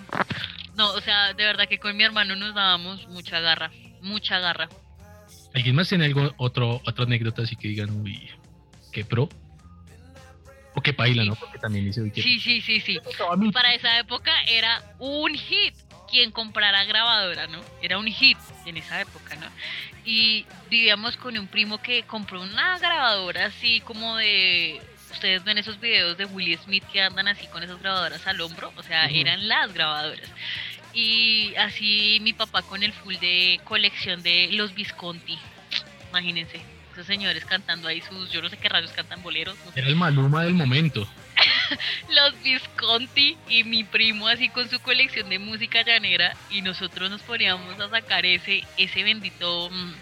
No, 0.76 0.90
o 0.92 1.00
sea, 1.00 1.34
de 1.34 1.44
verdad 1.44 1.68
que 1.68 1.78
con 1.78 1.96
mi 1.96 2.02
hermano 2.02 2.34
nos 2.34 2.54
dábamos 2.54 3.06
mucha 3.08 3.38
garra, 3.40 3.70
mucha 4.00 4.40
garra. 4.40 4.68
¿alguien 5.54 5.76
más 5.76 5.88
tiene 5.88 6.06
algo, 6.06 6.34
otro, 6.36 6.82
otra 6.84 7.04
anécdota 7.04 7.42
así 7.42 7.54
que 7.54 7.68
digan, 7.68 7.90
uy, 8.00 8.28
qué 8.92 9.04
pro? 9.04 9.28
O 10.74 10.80
qué 10.80 10.92
paila, 10.92 11.24
¿no? 11.24 11.36
Porque 11.36 11.58
también 11.58 11.84
dice, 11.84 12.02
qué 12.12 12.22
Sí, 12.22 12.40
sí, 12.40 12.60
sí, 12.60 12.80
sí. 12.80 12.98
Para 13.52 13.74
esa 13.74 13.98
época 13.98 14.32
era 14.46 14.82
un 14.98 15.34
hit 15.34 15.74
quien 16.10 16.30
comprara 16.30 16.84
grabadora, 16.84 17.46
¿no? 17.46 17.60
Era 17.82 17.98
un 17.98 18.06
hit 18.06 18.38
en 18.66 18.76
esa 18.76 19.00
época, 19.00 19.36
¿no? 19.36 19.46
Y 20.04 20.46
vivíamos 20.70 21.16
con 21.16 21.36
un 21.38 21.46
primo 21.46 21.80
que 21.80 22.02
compró 22.02 22.42
una 22.42 22.78
grabadora 22.78 23.46
así 23.46 23.80
como 23.80 24.16
de... 24.16 24.80
Ustedes 25.10 25.44
ven 25.44 25.58
esos 25.58 25.78
videos 25.78 26.18
de 26.18 26.24
Willie 26.24 26.58
Smith 26.58 26.82
que 26.92 27.00
andan 27.00 27.28
así 27.28 27.46
con 27.46 27.62
esas 27.62 27.80
grabadoras 27.80 28.26
al 28.26 28.40
hombro, 28.40 28.72
o 28.76 28.82
sea, 28.82 29.06
eran 29.06 29.46
las 29.46 29.72
grabadoras. 29.72 30.28
Y 30.92 31.54
así 31.56 32.18
mi 32.20 32.32
papá 32.32 32.62
con 32.62 32.82
el 32.82 32.92
full 32.92 33.14
de 33.16 33.60
colección 33.62 34.24
de 34.24 34.48
los 34.52 34.74
Visconti, 34.74 35.38
imagínense, 36.10 36.60
esos 36.94 37.06
señores 37.06 37.44
cantando 37.44 37.88
ahí 37.88 38.00
sus, 38.00 38.30
yo 38.30 38.40
no 38.40 38.48
sé 38.48 38.56
qué 38.56 38.68
rayos 38.68 38.92
cantan 38.92 39.22
boleros, 39.22 39.56
no 39.64 39.72
sé. 39.72 39.80
Era 39.80 39.88
el 39.88 39.96
maluma 39.96 40.44
del 40.44 40.54
momento. 40.54 41.06
los 42.08 42.42
Visconti 42.42 43.36
y 43.48 43.64
mi 43.64 43.82
primo 43.82 44.28
así 44.28 44.48
con 44.48 44.70
su 44.70 44.78
colección 44.80 45.28
de 45.28 45.40
música 45.40 45.82
llanera 45.82 46.36
y 46.50 46.62
nosotros 46.62 47.10
nos 47.10 47.22
poníamos 47.22 47.78
a 47.80 47.90
sacar 47.90 48.24
ese 48.24 48.62
ese 48.76 49.02
bendito 49.02 49.68
mm, 49.70 49.92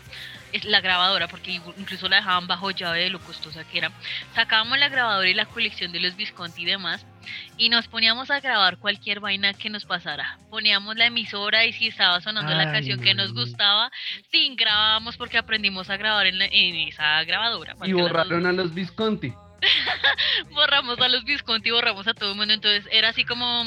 es 0.53 0.65
la 0.67 0.83
grabadora 0.83 1.29
porque 1.29 1.53
incluso 1.53 2.09
la 2.09 2.17
dejaban 2.17 2.47
bajo 2.47 2.71
llave 2.71 3.05
de 3.05 3.11
lo 3.11 3.21
costosa 3.21 3.65
que 3.65 3.79
era 3.79 3.91
sacábamos 4.35 4.79
la 4.79 4.91
grabadora 4.91 5.29
y 5.29 5.35
la 5.35 5.47
colección 5.47 5.93
de 5.93 6.01
los 6.01 6.17
Visconti 6.17 6.63
y 6.63 6.67
demás 6.67 7.07
y 7.57 7.69
nos 7.69 7.89
poníamos 7.89 8.31
a 8.31 8.41
grabar 8.41 8.79
cualquier 8.79 9.21
vaina 9.21 9.53
que 9.55 9.71
nos 9.71 9.85
pasara 9.85 10.39
poníamos 10.51 10.97
la 10.97 11.07
emisora 11.07 11.65
y 11.65 11.73
si 11.73 11.89
estaba 11.89 12.21
sonando 12.21 12.53
la 12.55 12.73
canción 12.73 13.01
que 13.01 13.15
nos 13.15 13.33
no. 13.33 13.41
gustaba 13.43 13.91
sin 14.31 14.57
grabábamos 14.57 15.17
porque 15.17 15.39
aprendimos 15.39 15.91
a 15.91 15.97
grabar 15.97 16.27
en, 16.27 16.39
la- 16.39 16.47
en 16.47 16.89
esa 16.89 17.23
grabadora 17.25 17.75
Y 17.85 17.93
borraron 17.93 18.47
a 18.47 18.53
los 18.53 18.73
Visconti. 18.75 19.33
borramos 20.51 21.01
a 21.01 21.09
los 21.09 21.25
Visconti, 21.25 21.71
borramos 21.71 22.07
a 22.07 22.15
todo 22.15 22.33
el 22.33 22.37
mundo, 22.37 22.55
entonces 22.55 22.87
era 22.91 23.11
así 23.11 23.25
como, 23.25 23.65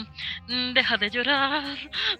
mm, 0.48 0.74
deja 0.74 0.98
de 0.98 1.10
llorar, 1.10 1.64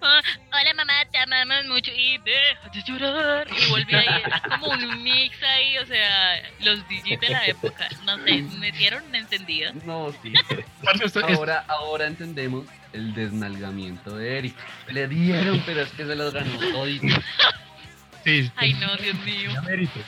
ah, 0.00 0.22
hola 0.52 0.74
mamá, 0.74 0.92
te 1.10 1.18
amamos 1.18 1.66
mucho 1.66 1.90
y 1.94 2.18
deja 2.18 2.68
de 2.72 2.82
llorar, 2.86 3.48
y 3.50 3.70
volví 3.70 3.94
ahí, 3.94 4.22
era 4.24 4.40
como 4.40 4.68
un 4.68 5.02
mix 5.02 5.42
ahí, 5.42 5.78
o 5.78 5.86
sea, 5.86 6.42
los 6.60 6.78
DJs 6.88 7.20
de 7.20 7.28
la 7.28 7.46
época, 7.46 7.88
no 8.04 8.16
sé, 8.24 8.42
me 8.58 8.72
dieron 8.72 9.14
encendido. 9.14 9.72
No, 9.84 10.12
sí. 10.22 10.32
Ahora, 11.34 11.64
ahora 11.68 12.06
entendemos 12.06 12.66
el 12.92 13.14
desnalgamiento 13.14 14.16
de 14.16 14.38
Eric. 14.38 14.56
Le 14.88 15.06
dieron, 15.08 15.62
pero 15.66 15.82
es 15.82 15.90
que 15.90 16.06
se 16.06 16.16
los 16.16 16.32
ganó 16.32 16.58
todito. 16.58 17.06
sí, 18.24 18.50
Ay 18.56 18.74
no, 18.74 18.96
Dios 18.96 19.18
mío. 19.20 19.50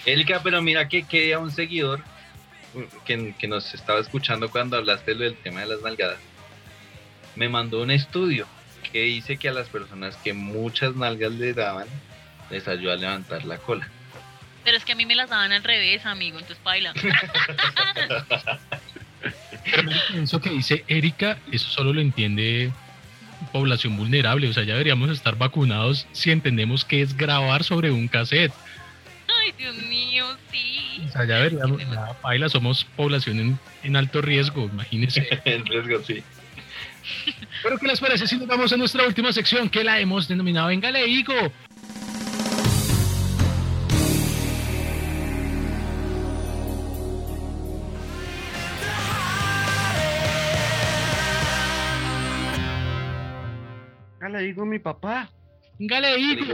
Elka, 0.07 0.41
pero 0.43 0.63
mira 0.63 0.89
que 0.89 1.03
queda 1.05 1.39
un 1.39 1.51
seguidor 1.51 2.03
que, 3.05 3.35
que 3.39 3.49
nos 3.49 3.75
estaba 3.75 4.01
escuchando 4.01 4.51
cuando 4.51 4.77
hablaste 4.77 5.15
del 5.15 5.37
tema 5.37 5.61
de 5.61 5.67
las 5.67 5.83
nalgadas. 5.83 6.19
Me 7.37 7.49
mandó 7.49 7.83
un 7.83 7.91
estudio 7.91 8.47
que 8.93 9.03
dice 9.03 9.37
que 9.37 9.49
a 9.49 9.53
las 9.53 9.69
personas 9.69 10.17
que 10.17 10.33
muchas 10.33 10.95
nalgas 10.97 11.33
le 11.33 11.53
daban, 11.53 11.87
les 12.51 12.67
ayuda 12.69 12.95
a 12.95 12.97
levantar 12.97 13.45
la 13.45 13.59
cola. 13.59 13.89
Pero 14.65 14.77
es 14.77 14.85
que 14.85 14.93
a 14.93 14.97
mí 14.97 15.07
me 15.07 15.15
las 15.15 15.31
daban 15.31 15.53
al 15.53 15.65
revés, 15.65 16.05
amigo, 16.05 16.39
entonces 16.39 16.63
baila. 16.63 16.93
Pero 19.65 19.91
eso 20.23 20.41
que 20.41 20.51
dice 20.51 20.85
Erika, 20.89 21.39
eso 21.51 21.69
solo 21.69 21.93
lo 21.93 22.01
entiende 22.01 22.73
población 23.53 23.97
vulnerable. 23.97 24.49
O 24.49 24.53
sea, 24.53 24.65
ya 24.65 24.75
deberíamos 24.75 25.11
estar 25.11 25.37
vacunados 25.37 26.07
si 26.13 26.31
entendemos 26.31 26.85
que 26.85 27.03
es 27.03 27.17
grabar 27.17 27.65
sobre 27.65 27.91
un 27.91 28.09
cassette. 28.09 28.53
Ay, 29.41 29.53
Dios 29.57 29.77
mío, 29.77 30.27
sí. 30.51 30.78
O 31.07 31.13
sea, 31.13 31.25
ya 31.25 31.37
deberíamos, 31.37 31.81
ya, 31.81 32.15
paila, 32.21 32.49
somos 32.49 32.85
población 32.97 33.39
en, 33.41 33.59
en 33.83 33.97
alto 33.97 34.21
riesgo, 34.21 34.65
imagínense. 34.65 35.27
En 35.45 35.65
riesgo, 35.67 36.03
sí. 36.05 36.23
Pero 37.63 37.79
¿qué 37.79 37.87
les 37.87 38.01
parece 38.01 38.27
si 38.27 38.37
nos 38.37 38.47
vamos 38.47 38.73
a 38.73 38.77
nuestra 38.77 39.05
última 39.07 39.33
sección 39.33 39.69
que 39.69 39.85
la 39.85 40.01
hemos 40.01 40.29
denominado 40.29 40.69
Venga, 40.69 40.91
le 40.91 41.05
digo? 41.07 41.35
Ya 54.21 54.29
le 54.29 54.43
digo 54.43 54.63
a 54.63 54.67
mi 54.67 54.79
papá. 54.79 55.31
Venga, 55.79 56.01
digo. 56.17 56.45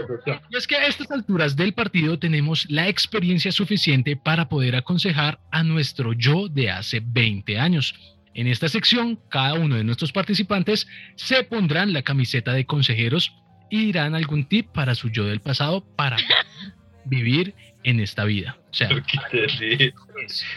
Y 0.51 0.57
es 0.57 0.67
que 0.67 0.77
a 0.77 0.87
estas 0.87 1.11
alturas 1.11 1.57
del 1.57 1.73
partido 1.73 2.19
tenemos 2.19 2.67
la 2.71 2.89
experiencia 2.89 3.53
suficiente 3.53 4.17
para 4.17 4.49
poder 4.49 4.77
aconsejar 4.77 5.41
a 5.51 5.63
nuestro 5.63 6.13
yo 6.13 6.49
de 6.49 6.71
hace 6.71 7.01
20 7.05 7.59
años. 7.59 7.95
En 8.35 8.47
esta 8.47 8.69
sección, 8.69 9.19
cada 9.31 9.55
uno 9.55 9.77
de 9.77 9.85
nuestros 9.85 10.13
participantes 10.13 10.87
se 11.15 11.43
pondrán 11.45 11.93
la 11.93 12.03
camiseta 12.03 12.53
de 12.53 12.67
consejeros 12.67 13.33
y 13.71 13.87
dirán 13.87 14.15
algún 14.15 14.45
tip 14.45 14.69
para 14.73 14.95
su 14.95 15.09
yo 15.09 15.25
del 15.25 15.41
pasado 15.41 15.85
para 15.97 16.17
vivir 17.05 17.55
en 17.85 18.01
esta 18.01 18.25
vida. 18.25 18.57
O 18.71 18.75
sea, 18.75 18.89
Porque 18.89 19.19
sí. 19.59 19.93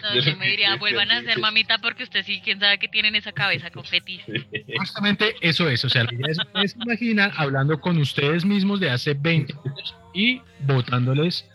No, 0.02 0.20
Yo 0.20 0.36
me 0.38 0.50
diría, 0.50 0.76
vuelvan 0.78 1.12
a 1.12 1.22
ser 1.22 1.40
mamita 1.40 1.78
porque 1.78 2.04
usted 2.04 2.26
sí, 2.26 2.42
quién 2.44 2.60
sabe 2.60 2.80
que 2.80 2.88
tienen 2.88 3.16
esa 3.16 3.34
cabeza 3.34 3.70
con 3.70 3.84
fetis. 3.86 4.22
justamente 4.78 5.36
eso 5.42 5.70
es. 5.70 5.84
O 5.86 5.90
sea, 5.90 6.06
la 6.06 6.14
idea 6.14 6.28
es, 6.64 6.76
imaginan 6.76 7.32
hablando 7.36 7.80
con 7.80 7.98
ustedes 7.98 8.46
mismos 8.46 8.80
de 8.80 8.90
hace 8.90 9.14
20 9.14 9.54
años 9.54 9.96
y 10.14 10.42
votándoles 10.62 11.46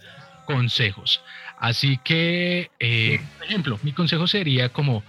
consejos. 0.44 1.22
Así 1.58 1.98
que, 2.04 2.70
eh, 2.78 3.20
por 3.38 3.46
ejemplo, 3.46 3.80
mi 3.82 3.92
consejo 3.92 4.26
sería 4.26 4.68
como, 4.68 5.02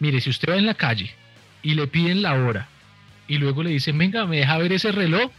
mire, 0.00 0.20
si 0.20 0.30
usted 0.30 0.50
va 0.52 0.56
en 0.56 0.66
la 0.66 0.74
calle 0.74 1.14
y 1.62 1.74
le 1.74 1.86
piden 1.86 2.22
la 2.22 2.34
hora 2.34 2.68
y 3.28 3.38
luego 3.38 3.62
le 3.62 3.70
dicen, 3.70 3.98
venga, 3.98 4.24
me 4.24 4.38
deja 4.38 4.56
ver 4.58 4.72
ese 4.72 4.92
reloj, 4.92 5.30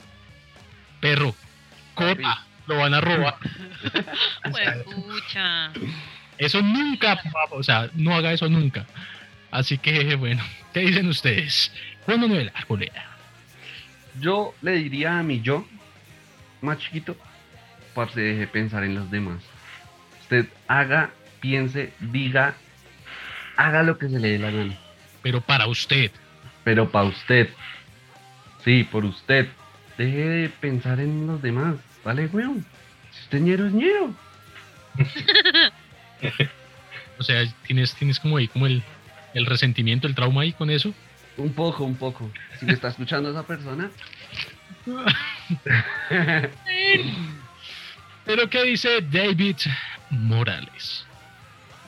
perro, 0.99 1.35
corra, 1.95 2.46
lo 2.67 2.77
van 2.77 2.93
a 2.93 3.01
robar. 3.01 3.35
Pues 4.51 4.69
pucha. 4.83 5.71
Eso 6.37 6.61
nunca, 6.61 7.19
o 7.51 7.63
sea, 7.63 7.89
no 7.93 8.15
haga 8.15 8.33
eso 8.33 8.49
nunca. 8.49 8.85
Así 9.51 9.77
que, 9.77 10.15
bueno, 10.15 10.43
¿qué 10.73 10.81
dicen 10.81 11.07
ustedes? 11.07 11.71
Juan 12.05 12.21
Manuel 12.21 12.51
Arboleda. 12.53 13.05
Yo 14.19 14.53
le 14.61 14.73
diría 14.73 15.19
a 15.19 15.23
mi 15.23 15.41
yo, 15.41 15.65
más 16.61 16.79
chiquito, 16.79 17.15
para 17.93 18.11
se 18.11 18.21
deje 18.21 18.47
pensar 18.47 18.83
en 18.83 18.95
los 18.95 19.09
demás. 19.09 19.41
Usted 20.21 20.47
haga, 20.67 21.11
piense, 21.39 21.93
diga, 21.99 22.55
haga 23.55 23.83
lo 23.83 23.97
que 23.97 24.09
se 24.09 24.19
le 24.19 24.31
dé 24.31 24.39
la 24.39 24.51
gana. 24.51 24.77
Pero 25.21 25.41
para 25.41 25.67
usted, 25.67 26.11
Pero 26.63 26.89
para 26.91 27.07
usted. 27.07 27.49
Sí, 28.63 28.83
por 28.83 29.05
usted. 29.05 29.47
Deje 29.97 30.17
de 30.17 30.49
pensar 30.49 30.99
en 30.99 31.25
los 31.25 31.41
demás. 31.41 31.75
¿Vale, 32.07 32.25
weón? 32.27 32.65
Si 33.11 33.19
usted 33.23 33.37
es 33.39 33.43
ñero, 33.43 33.67
es 33.67 33.73
ñero. 33.73 34.15
o 37.19 37.23
sea, 37.23 37.45
tienes, 37.65 37.93
tienes 37.95 38.17
como 38.17 38.37
ahí 38.37 38.47
como 38.47 38.65
el, 38.65 38.81
el 39.33 39.45
resentimiento, 39.45 40.07
el 40.07 40.15
trauma 40.15 40.43
ahí 40.43 40.53
con 40.53 40.69
eso. 40.69 40.93
Un 41.35 41.51
poco, 41.51 41.83
un 41.83 41.97
poco. 41.97 42.31
Si 42.57 42.65
me 42.65 42.71
está 42.71 42.87
escuchando 42.87 43.29
esa 43.29 43.45
persona, 43.45 43.91
Pero 48.25 48.49
¿qué 48.49 48.63
dice 48.63 49.01
David 49.01 49.57
Morales? 50.09 51.05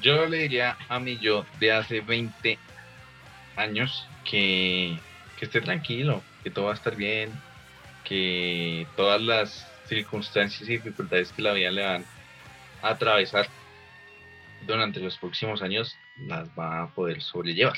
Yo 0.02 0.26
le 0.26 0.40
diría 0.40 0.76
a 0.90 1.00
mi 1.00 1.18
yo 1.18 1.46
de 1.62 1.72
hace 1.72 2.02
20 2.02 2.60
años 3.56 4.06
que, 4.30 5.00
que 5.38 5.46
esté 5.46 5.62
tranquilo, 5.62 6.22
que 6.44 6.52
todo 6.52 6.66
va 6.66 6.72
a 6.72 6.76
estar 6.76 6.98
bien, 6.98 7.32
que 8.04 8.86
todas 8.98 9.22
las 9.22 9.79
circunstancias 9.90 10.70
y 10.70 10.74
dificultades 10.78 11.34
que 11.34 11.42
la 11.42 11.54
vida 11.54 11.72
le 11.72 11.84
van 11.84 12.06
a 12.82 12.90
atravesar 12.92 13.50
durante 14.62 15.00
los 15.00 15.18
próximos 15.18 15.62
años 15.62 16.00
las 16.16 16.50
va 16.50 16.84
a 16.84 16.92
poder 16.94 17.22
sobrellevar 17.22 17.78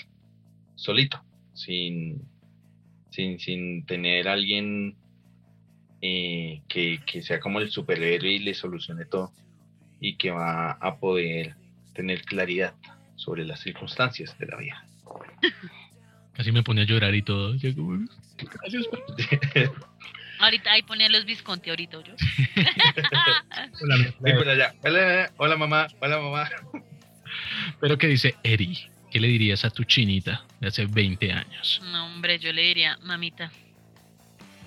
solito, 0.75 1.23
sin, 1.53 2.21
sin, 3.09 3.39
sin 3.39 3.85
tener 3.85 4.27
alguien 4.27 4.97
eh, 6.01 6.61
que, 6.67 6.99
que 7.05 7.21
sea 7.21 7.39
como 7.39 7.59
el 7.59 7.69
superhéroe 7.69 8.31
y 8.31 8.39
le 8.39 8.53
solucione 8.53 9.05
todo 9.05 9.31
y 9.99 10.17
que 10.17 10.31
va 10.31 10.71
a 10.71 10.97
poder 10.99 11.55
tener 11.93 12.23
claridad 12.23 12.75
sobre 13.15 13.45
las 13.45 13.59
circunstancias 13.59 14.35
de 14.39 14.45
la 14.47 14.57
vida. 14.57 14.87
Casi 16.33 16.51
me 16.51 16.63
pone 16.63 16.81
a 16.81 16.85
llorar 16.85 17.13
y 17.13 17.21
todo. 17.21 17.53
Gracias, 18.37 18.87
pa- 18.91 18.97
Ahorita 20.41 20.71
ahí 20.71 20.81
ponía 20.81 21.07
los 21.07 21.23
Visconti 21.25 21.69
ahorita 21.69 21.97
yo. 22.03 22.15
Hola, 23.81 23.97
Sí, 23.97 24.49
allá. 24.49 24.73
Hola, 24.83 25.31
hola 25.37 25.55
mamá, 25.55 25.87
hola 25.99 26.19
mamá. 26.19 26.49
Pero 27.79 27.97
¿qué 27.97 28.07
dice 28.07 28.35
Eri? 28.43 28.89
¿Qué 29.11 29.19
le 29.19 29.27
dirías 29.27 29.63
a 29.65 29.69
tu 29.69 29.83
chinita 29.83 30.43
de 30.59 30.69
hace 30.69 30.85
20 30.87 31.31
años? 31.31 31.81
No, 31.91 32.07
hombre, 32.07 32.39
yo 32.39 32.51
le 32.53 32.63
diría, 32.63 32.97
mamita, 33.03 33.51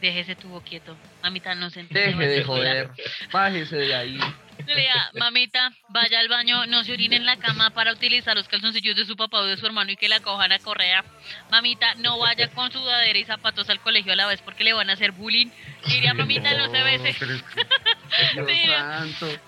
deje 0.00 0.20
ese 0.20 0.36
tubo 0.36 0.60
quieto. 0.60 0.96
Mamita, 1.22 1.54
no 1.56 1.70
se 1.70 1.82
Deje 1.84 2.26
de 2.26 2.44
joder. 2.44 2.90
Bájese 3.32 3.76
de 3.76 3.94
ahí. 3.94 4.18
Le 4.66 4.74
diría, 4.74 5.10
mamita, 5.18 5.72
vaya 5.88 6.20
al 6.20 6.28
baño, 6.28 6.66
no 6.66 6.84
se 6.84 6.92
orine 6.92 7.16
en 7.16 7.26
la 7.26 7.36
cama 7.36 7.70
para 7.70 7.92
utilizar 7.92 8.36
los 8.36 8.48
calzoncillos 8.48 8.96
de 8.96 9.04
su 9.04 9.16
papá 9.16 9.38
o 9.38 9.44
de 9.44 9.56
su 9.56 9.66
hermano 9.66 9.90
y 9.92 9.96
que 9.96 10.08
la 10.08 10.20
cojan 10.20 10.52
a 10.52 10.58
correa. 10.58 11.04
Mamita, 11.50 11.94
no 11.96 12.18
vaya 12.18 12.48
con 12.50 12.72
sudadera 12.72 13.18
y 13.18 13.24
zapatos 13.24 13.68
al 13.68 13.80
colegio 13.80 14.12
a 14.12 14.16
la 14.16 14.26
vez 14.26 14.40
porque 14.42 14.64
le 14.64 14.72
van 14.72 14.90
a 14.90 14.94
hacer 14.94 15.12
bullying. 15.12 15.48
Le 15.86 15.94
diría, 15.94 16.14
mamita, 16.14 16.54
no 16.54 16.70
se 16.70 16.82
bese. 16.82 17.14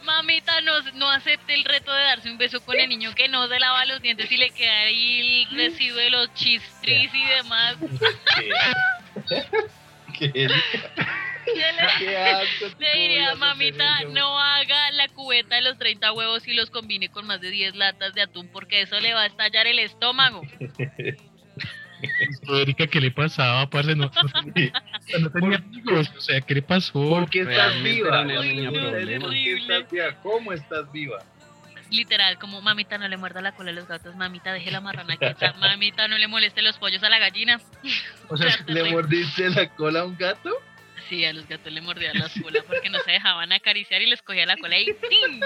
Mamita, 0.04 0.60
no, 0.62 0.80
no 0.94 1.10
acepte 1.10 1.54
el 1.54 1.64
reto 1.64 1.92
de 1.92 2.02
darse 2.02 2.30
un 2.30 2.38
beso 2.38 2.60
con 2.64 2.78
el 2.78 2.88
niño 2.88 3.14
que 3.14 3.28
no 3.28 3.46
se 3.48 3.58
lava 3.58 3.84
los 3.86 4.00
dientes 4.02 4.30
y 4.30 4.36
le 4.36 4.50
queda 4.50 4.80
ahí 4.80 5.46
el 5.50 5.56
residuo 5.56 5.96
de 5.98 6.10
los 6.10 6.32
chistris 6.34 7.10
y 7.14 7.24
demás. 7.26 7.76
¿Qué? 10.18 10.48
Le- 11.46 12.72
Le 12.80 12.92
diría, 12.98 13.34
mamita, 13.36 14.00
no 14.10 14.36
haga 14.38 14.90
cubeta 15.16 15.56
de 15.56 15.62
los 15.62 15.78
30 15.78 16.12
huevos 16.12 16.46
y 16.46 16.54
los 16.54 16.70
combine 16.70 17.08
con 17.08 17.26
más 17.26 17.40
de 17.40 17.50
10 17.50 17.74
latas 17.74 18.14
de 18.14 18.22
atún 18.22 18.48
porque 18.52 18.82
eso 18.82 19.00
le 19.00 19.14
va 19.14 19.22
a 19.22 19.26
estallar 19.26 19.66
el 19.66 19.80
estómago. 19.80 20.42
Erika, 22.48 22.86
¿qué 22.86 23.00
le 23.00 23.10
pasaba, 23.10 23.68
parce? 23.68 23.96
No, 23.96 24.04
no, 24.04 24.12
no 25.18 25.30
tenía 25.30 25.56
amigos. 25.56 26.12
O 26.16 26.20
sea, 26.20 26.40
¿qué 26.40 26.54
le 26.54 26.62
pasó? 26.62 26.92
¿Por 26.92 27.28
qué 27.30 27.40
estás 27.40 27.74
Realmente 27.82 28.02
viva? 29.26 30.14
¿Cómo 30.22 30.52
estás 30.52 30.92
viva? 30.92 31.18
Literal, 31.90 32.38
como 32.38 32.60
mamita 32.60 32.98
no 32.98 33.08
le 33.08 33.16
muerda 33.16 33.40
la 33.40 33.52
cola 33.52 33.70
a 33.70 33.74
los 33.74 33.86
gatos, 33.86 34.16
mamita 34.16 34.52
deje 34.52 34.72
la 34.72 34.80
marrana 34.80 35.16
quieta, 35.16 35.52
mamita 35.54 36.08
no 36.08 36.18
le 36.18 36.26
moleste 36.26 36.60
los 36.60 36.76
pollos 36.78 37.02
a 37.04 37.08
la 37.08 37.18
gallina. 37.18 37.60
O 38.28 38.36
sea, 38.36 38.56
¿Le 38.66 38.90
mordiste 38.90 39.48
la 39.50 39.68
cola 39.68 40.00
a 40.00 40.04
un 40.04 40.16
gato? 40.16 40.50
Sí, 41.08 41.24
a 41.24 41.32
los 41.32 41.46
gatos 41.46 41.72
le 41.72 41.80
mordían 41.80 42.18
las 42.18 42.32
colas 42.40 42.64
porque 42.66 42.90
no 42.90 42.98
se 43.00 43.12
dejaban 43.12 43.52
acariciar 43.52 44.02
y 44.02 44.06
les 44.06 44.22
cogía 44.22 44.46
la 44.46 44.56
cola 44.56 44.78
y 44.78 44.86
¡tin! 44.86 45.40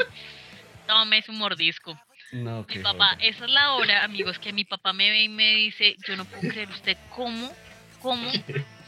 Tome 0.86 1.22
su 1.22 1.32
mordisco. 1.32 2.00
No, 2.32 2.64
Mi 2.68 2.78
papá, 2.78 3.16
esa 3.20 3.44
es 3.44 3.50
la 3.50 3.72
hora, 3.72 4.04
amigos, 4.04 4.38
que 4.38 4.52
mi 4.52 4.64
papá 4.64 4.92
me 4.92 5.10
ve 5.10 5.24
y 5.24 5.28
me 5.28 5.54
dice, 5.54 5.96
yo 6.06 6.16
no 6.16 6.24
puedo 6.24 6.48
creer 6.48 6.68
usted 6.70 6.96
cómo, 7.10 7.52
cómo, 8.00 8.30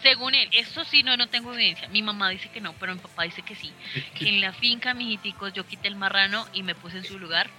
según 0.03 0.35
él, 0.35 0.49
eso 0.53 0.85
sí, 0.85 1.03
no, 1.03 1.17
no 1.17 1.29
tengo 1.29 1.53
evidencia. 1.53 1.89
Mi 1.89 2.03
mamá 2.03 2.31
dice 2.31 2.49
que 2.51 2.61
no, 2.61 2.73
pero 2.75 2.95
mi 2.95 3.01
papá 3.01 3.25
dice 3.25 3.43
que 3.43 3.57
sí. 3.57 3.73
Que 4.15 4.29
en 4.29 4.41
la 4.41 4.53
finca, 4.53 4.95
mijiticos, 4.95 5.53
yo 5.53 5.67
quité 5.67 5.89
el 5.89 5.97
marrano 5.97 6.47
y 6.53 6.63
me 6.63 6.77
puse 6.77 6.99
en 6.99 7.05
su 7.05 7.19
lugar, 7.19 7.51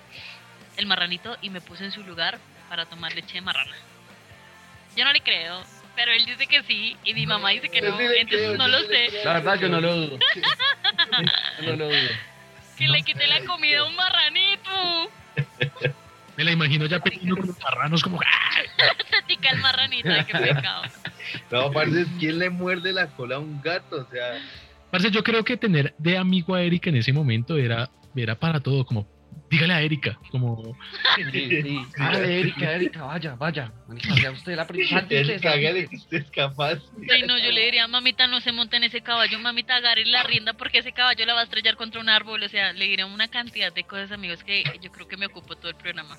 el 0.77 0.85
marranito, 0.85 1.37
y 1.41 1.49
me 1.49 1.59
puse 1.59 1.83
en 1.83 1.91
su 1.91 2.03
lugar 2.03 2.39
para 2.69 2.85
tomar 2.85 3.13
leche 3.13 3.35
de 3.35 3.41
marrana. 3.41 3.75
Yo 4.95 5.03
no 5.03 5.11
le 5.11 5.21
creo, 5.21 5.63
pero 5.95 6.11
él 6.11 6.25
dice 6.25 6.47
que 6.47 6.63
sí 6.63 6.97
y 7.03 7.13
mi 7.13 7.25
mamá 7.25 7.49
dice 7.49 7.69
que 7.69 7.81
no, 7.81 7.99
entonces 7.99 8.57
no 8.57 8.67
lo 8.67 8.79
sé. 8.79 9.07
creo. 9.09 9.25
La 9.25 9.33
verdad, 9.33 9.59
yo 9.59 9.69
no 9.69 9.81
lo 9.81 9.95
dudo. 9.95 10.19
Yo 11.61 11.71
no 11.71 11.75
lo 11.75 11.85
dudo. 11.87 12.09
Que 12.77 12.87
le 12.87 13.03
quité 13.03 13.27
la 13.27 13.45
comida 13.45 13.79
a 13.79 13.85
un 13.85 13.95
marranito. 13.95 15.11
me 16.37 16.43
la 16.43 16.51
imagino 16.51 16.85
ya 16.87 16.99
peleando 16.99 17.37
con 17.37 17.47
los 17.47 17.59
marranos 17.59 18.01
como... 18.01 18.19
¡ah! 18.19 18.85
Se 19.09 19.21
tica 19.27 19.49
el 19.51 19.59
marranito, 19.59 20.09
ay, 20.09 20.25
qué 20.25 20.37
pecado. 20.37 20.83
No, 21.51 21.71
parce, 21.71 22.05
¿quién 22.19 22.39
le 22.39 22.49
muerde 22.49 22.91
la 22.91 23.07
cola 23.07 23.35
a 23.35 23.39
un 23.39 23.61
gato? 23.61 23.97
O 23.97 24.11
sea, 24.11 24.39
Parce, 24.93 25.09
yo 25.09 25.23
creo 25.23 25.43
que 25.43 25.57
tener 25.57 25.95
de 25.97 26.19
amigo 26.19 26.53
a 26.53 26.61
Erika 26.61 26.91
en 26.91 26.97
ese 26.97 27.11
momento 27.11 27.57
era, 27.57 27.89
era 28.15 28.35
para 28.35 28.59
todo, 28.59 28.85
como, 28.85 29.07
dígale 29.53 29.73
a 29.75 29.81
Erika, 29.81 30.17
como, 30.31 30.75
Sí, 31.15 31.23
sí. 31.31 31.85
Hágale, 31.99 32.39
Erika, 32.39 32.71
Erika, 32.71 33.03
vaya, 33.03 33.35
vaya. 33.35 33.71
Sea 34.19 34.31
usted 34.31 34.55
la 34.55 34.65
primera. 34.65 34.97
hágale 34.97 35.87
que 35.87 35.95
usted 35.95 36.17
es 36.17 36.31
capaz. 36.31 36.79
Sí, 36.99 37.21
no, 37.27 37.37
yo 37.37 37.51
le 37.51 37.65
diría, 37.65 37.87
mamita, 37.87 38.25
no 38.25 38.41
se 38.41 38.51
monte 38.51 38.77
en 38.77 38.85
ese 38.85 39.01
caballo, 39.01 39.37
mamita, 39.37 39.75
agarre 39.75 40.05
la 40.05 40.23
rienda 40.23 40.53
porque 40.53 40.79
ese 40.79 40.91
caballo 40.91 41.23
la 41.25 41.35
va 41.35 41.41
a 41.41 41.43
estrellar 41.43 41.75
contra 41.75 42.01
un 42.01 42.09
árbol. 42.09 42.41
O 42.41 42.49
sea, 42.49 42.73
le 42.73 42.85
diría 42.85 43.05
una 43.05 43.27
cantidad 43.27 43.71
de 43.71 43.83
cosas, 43.83 44.11
amigos, 44.11 44.43
que 44.43 44.63
yo 44.81 44.91
creo 44.91 45.07
que 45.07 45.17
me 45.17 45.27
ocupo 45.27 45.55
todo 45.55 45.69
el 45.69 45.77
programa. 45.77 46.17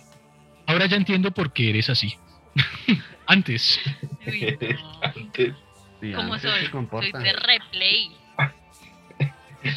ahora 0.67 0.87
ya 0.87 0.97
entiendo 0.97 1.33
por 1.33 1.53
qué 1.53 1.71
eres 1.71 1.91
así. 1.91 2.17
Antes. 3.27 3.81
Uy, 4.27 4.57
no. 4.61 5.01
Antes. 5.03 5.55
Sí, 6.01 6.13
¿Cómo 6.13 6.35
antes 6.35 6.51
soy? 6.51 6.67
Soy 6.67 7.23
de 7.23 7.33
replay. 7.33 8.11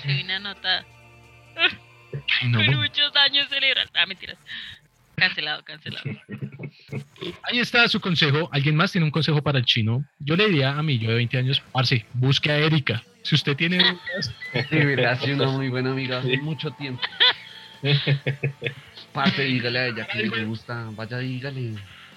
Soy 0.03 0.21
una 0.23 0.39
nota. 0.39 0.85
No, 2.45 2.65
Con 2.65 2.75
muchos 2.75 3.15
años 3.15 3.47
celebrar. 3.49 3.89
Ah, 3.93 4.05
mentiras. 4.05 4.37
Cancelado, 5.15 5.63
cancelado. 5.63 6.03
Ahí 7.43 7.59
está 7.59 7.87
su 7.87 7.99
consejo. 7.99 8.49
¿Alguien 8.51 8.75
más 8.75 8.91
tiene 8.91 9.05
un 9.05 9.11
consejo 9.11 9.41
para 9.41 9.57
el 9.57 9.65
chino? 9.65 10.03
Yo 10.19 10.35
le 10.35 10.47
diría 10.47 10.77
a 10.77 10.83
mí, 10.83 10.99
yo 10.99 11.09
de 11.09 11.15
20 11.15 11.37
años, 11.39 11.61
parce, 11.71 12.05
busque 12.13 12.51
a 12.51 12.57
Erika. 12.57 13.03
Si 13.23 13.35
usted 13.35 13.55
tiene 13.55 13.77
dudas, 13.79 14.33
Sí, 14.69 14.77
verdad, 14.77 15.13
ha 15.13 15.15
sido 15.17 15.35
una 15.43 15.57
muy 15.57 15.69
buena 15.69 15.91
amiga 15.91 16.19
hace 16.19 16.37
mucho 16.37 16.71
tiempo. 16.71 17.01
Parte, 19.13 19.43
dígale 19.43 19.79
a 19.79 19.87
ella 19.87 20.07
que 20.07 20.19
le 20.19 20.45
gusta. 20.45 20.87
Vaya, 20.91 21.17
dígale. 21.17 21.73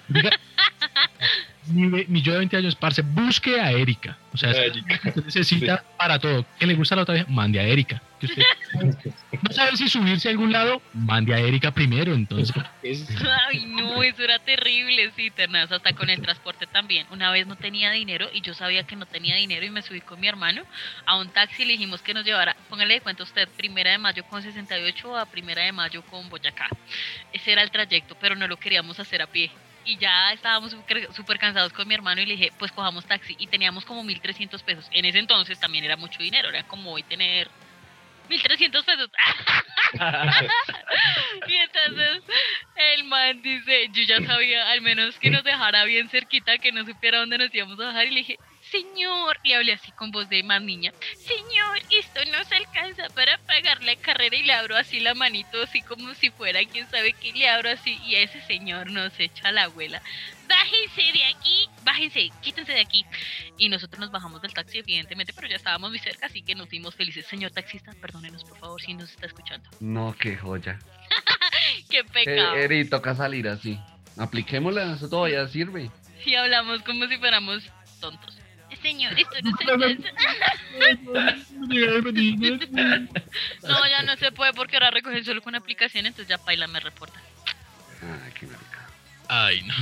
diga, 0.07 0.29
mi, 1.71 1.87
ve- 1.89 2.05
mi 2.07 2.21
yo 2.21 2.33
de 2.33 2.39
20 2.39 2.57
años, 2.57 2.75
parce, 2.75 3.01
busque 3.01 3.59
a 3.59 3.71
Erika. 3.71 4.17
O 4.33 4.37
sea, 4.37 4.51
Erika. 4.51 4.95
usted 5.09 5.25
necesita 5.25 5.83
para 5.97 6.17
todo. 6.19 6.45
Que 6.59 6.65
le 6.65 6.73
gusta 6.75 6.95
a 6.95 6.97
la 6.97 7.01
otra 7.03 7.15
vez, 7.15 7.27
mande 7.29 7.59
a 7.59 7.63
Erika. 7.63 8.01
Que 8.19 8.27
usted 8.27 8.43
no 9.41 9.51
sabe 9.53 9.75
si 9.75 9.89
subirse 9.89 10.27
a 10.29 10.31
algún 10.31 10.51
lado, 10.53 10.81
mande 10.93 11.33
a 11.33 11.39
Erika 11.39 11.71
primero. 11.71 12.13
Entonces, 12.13 12.55
es- 12.83 13.07
Ay, 13.49 13.65
no, 13.65 14.01
eso 14.03 14.23
era 14.23 14.39
terrible, 14.39 15.11
sí, 15.15 15.29
tenaz, 15.31 15.71
hasta 15.71 15.93
con 15.93 16.09
el 16.09 16.21
transporte 16.21 16.65
también. 16.67 17.07
Una 17.11 17.31
vez 17.31 17.45
no 17.47 17.55
tenía 17.55 17.91
dinero 17.91 18.29
y 18.33 18.41
yo 18.41 18.53
sabía 18.53 18.83
que 18.83 18.95
no 18.95 19.05
tenía 19.05 19.35
dinero 19.35 19.65
y 19.65 19.69
me 19.69 19.81
subí 19.81 20.01
con 20.01 20.19
mi 20.19 20.27
hermano 20.27 20.63
a 21.05 21.17
un 21.17 21.29
taxi 21.29 21.63
y 21.63 21.65
le 21.65 21.71
dijimos 21.73 22.01
que 22.01 22.13
nos 22.13 22.23
llevara, 22.25 22.55
póngale 22.69 22.93
de 22.95 23.01
cuenta 23.01 23.23
usted, 23.23 23.49
primera 23.49 23.91
de 23.91 23.97
mayo 23.97 24.23
con 24.25 24.41
68 24.41 25.17
a 25.17 25.25
primera 25.25 25.63
de 25.63 25.71
mayo 25.71 26.01
con 26.03 26.29
Boyacá. 26.29 26.67
Ese 27.33 27.51
era 27.51 27.63
el 27.63 27.71
trayecto, 27.71 28.15
pero 28.21 28.35
no 28.35 28.47
lo 28.47 28.57
queríamos 28.57 28.99
hacer 28.99 29.21
a 29.21 29.27
pie. 29.27 29.51
Y 29.85 29.97
ya 29.97 30.31
estábamos 30.33 30.75
súper 31.15 31.39
cansados 31.39 31.73
con 31.73 31.87
mi 31.87 31.95
hermano 31.95 32.21
y 32.21 32.25
le 32.25 32.33
dije, 32.35 32.51
pues 32.59 32.71
cojamos 32.71 33.05
taxi. 33.05 33.35
Y 33.39 33.47
teníamos 33.47 33.85
como 33.85 34.03
1.300 34.03 34.61
pesos. 34.63 34.87
En 34.91 35.05
ese 35.05 35.19
entonces 35.19 35.59
también 35.59 35.83
era 35.83 35.97
mucho 35.97 36.21
dinero, 36.21 36.49
era 36.49 36.63
como 36.63 36.91
hoy 36.91 37.03
tener 37.03 37.49
1.300 38.29 38.85
pesos. 38.85 39.09
Y 41.47 41.55
entonces 41.55 42.23
el 42.75 43.03
man 43.05 43.41
dice, 43.41 43.89
yo 43.91 44.03
ya 44.03 44.25
sabía 44.25 44.71
al 44.71 44.81
menos 44.81 45.17
que 45.17 45.29
nos 45.29 45.43
dejara 45.43 45.83
bien 45.85 46.09
cerquita, 46.09 46.57
que 46.57 46.71
no 46.71 46.85
supiera 46.85 47.19
dónde 47.19 47.37
nos 47.37 47.53
íbamos 47.53 47.79
a 47.79 47.87
bajar. 47.87 48.05
Y 48.05 48.11
le 48.11 48.19
dije, 48.19 48.37
señor, 48.71 49.37
le 49.43 49.55
hablé 49.55 49.73
así 49.73 49.91
con 49.91 50.11
voz 50.11 50.29
de 50.29 50.43
más 50.43 50.61
niña, 50.61 50.91
señor, 51.17 51.79
esto 51.89 52.19
no 52.31 52.43
se 52.45 52.55
alcanza 52.55 53.07
para 53.13 53.37
pagar 53.39 53.83
la 53.83 53.95
carrera 53.97 54.35
y 54.35 54.43
le 54.43 54.53
abro 54.53 54.75
así 54.77 54.99
la 54.99 55.13
manito, 55.13 55.61
así 55.61 55.81
como 55.81 56.13
si 56.15 56.29
fuera 56.29 56.63
quien 56.65 56.89
sabe 56.89 57.13
que 57.13 57.33
le 57.33 57.49
abro 57.49 57.69
así. 57.69 57.99
Y 58.05 58.15
ese 58.15 58.41
señor 58.43 58.89
nos 58.91 59.19
echa 59.19 59.51
la 59.51 59.63
abuela, 59.63 60.01
bájense 60.47 61.01
de 61.17 61.25
aquí, 61.25 61.67
bájense, 61.83 62.29
quítense 62.41 62.71
de 62.73 62.81
aquí. 62.81 63.05
Y 63.57 63.69
nosotros 63.69 63.99
nos 63.99 64.11
bajamos 64.11 64.41
del 64.41 64.53
taxi, 64.53 64.79
evidentemente, 64.79 65.33
pero 65.33 65.47
ya 65.47 65.55
estábamos 65.57 65.89
muy 65.89 65.99
cerca, 65.99 66.25
así 66.27 66.41
que 66.41 66.55
nos 66.55 66.69
fuimos 66.69 66.95
felices. 66.95 67.25
Señor 67.27 67.51
taxista, 67.51 67.93
perdónenos 68.01 68.43
por 68.43 68.57
favor 68.57 68.81
si 68.81 68.93
nos 68.93 69.11
está 69.11 69.25
escuchando. 69.27 69.69
No, 69.79 70.15
qué 70.17 70.35
joya. 70.37 70.79
Qué 71.89 71.99
Eh, 71.99 72.03
pecado. 72.03 72.55
Eri, 72.55 72.85
toca 72.89 73.15
salir 73.15 73.47
así. 73.47 73.77
Apliquémosla, 74.17 74.93
eso 74.95 75.09
todavía 75.09 75.47
sirve. 75.47 75.91
Y 76.25 76.35
hablamos 76.35 76.81
como 76.83 77.07
si 77.07 77.17
fuéramos 77.17 77.63
tontos. 77.99 78.37
Señor, 78.81 79.17
esto 79.17 79.35
no 79.43 79.57
se 79.57 79.71
alcanza. 79.71 80.09
No, 83.61 83.87
ya 83.89 84.03
no 84.03 84.17
se 84.17 84.31
puede 84.31 84.53
porque 84.53 84.77
ahora 84.77 84.91
recogen 84.91 85.23
solo 85.23 85.41
con 85.41 85.55
aplicación, 85.55 86.05
entonces 86.05 86.27
ya 86.27 86.37
Paila 86.43 86.67
me 86.67 86.79
reporta. 86.79 87.19
Ay, 88.01 88.31
qué 88.39 88.47
marica. 88.47 88.87
Ay, 89.27 89.61
no. 89.63 89.73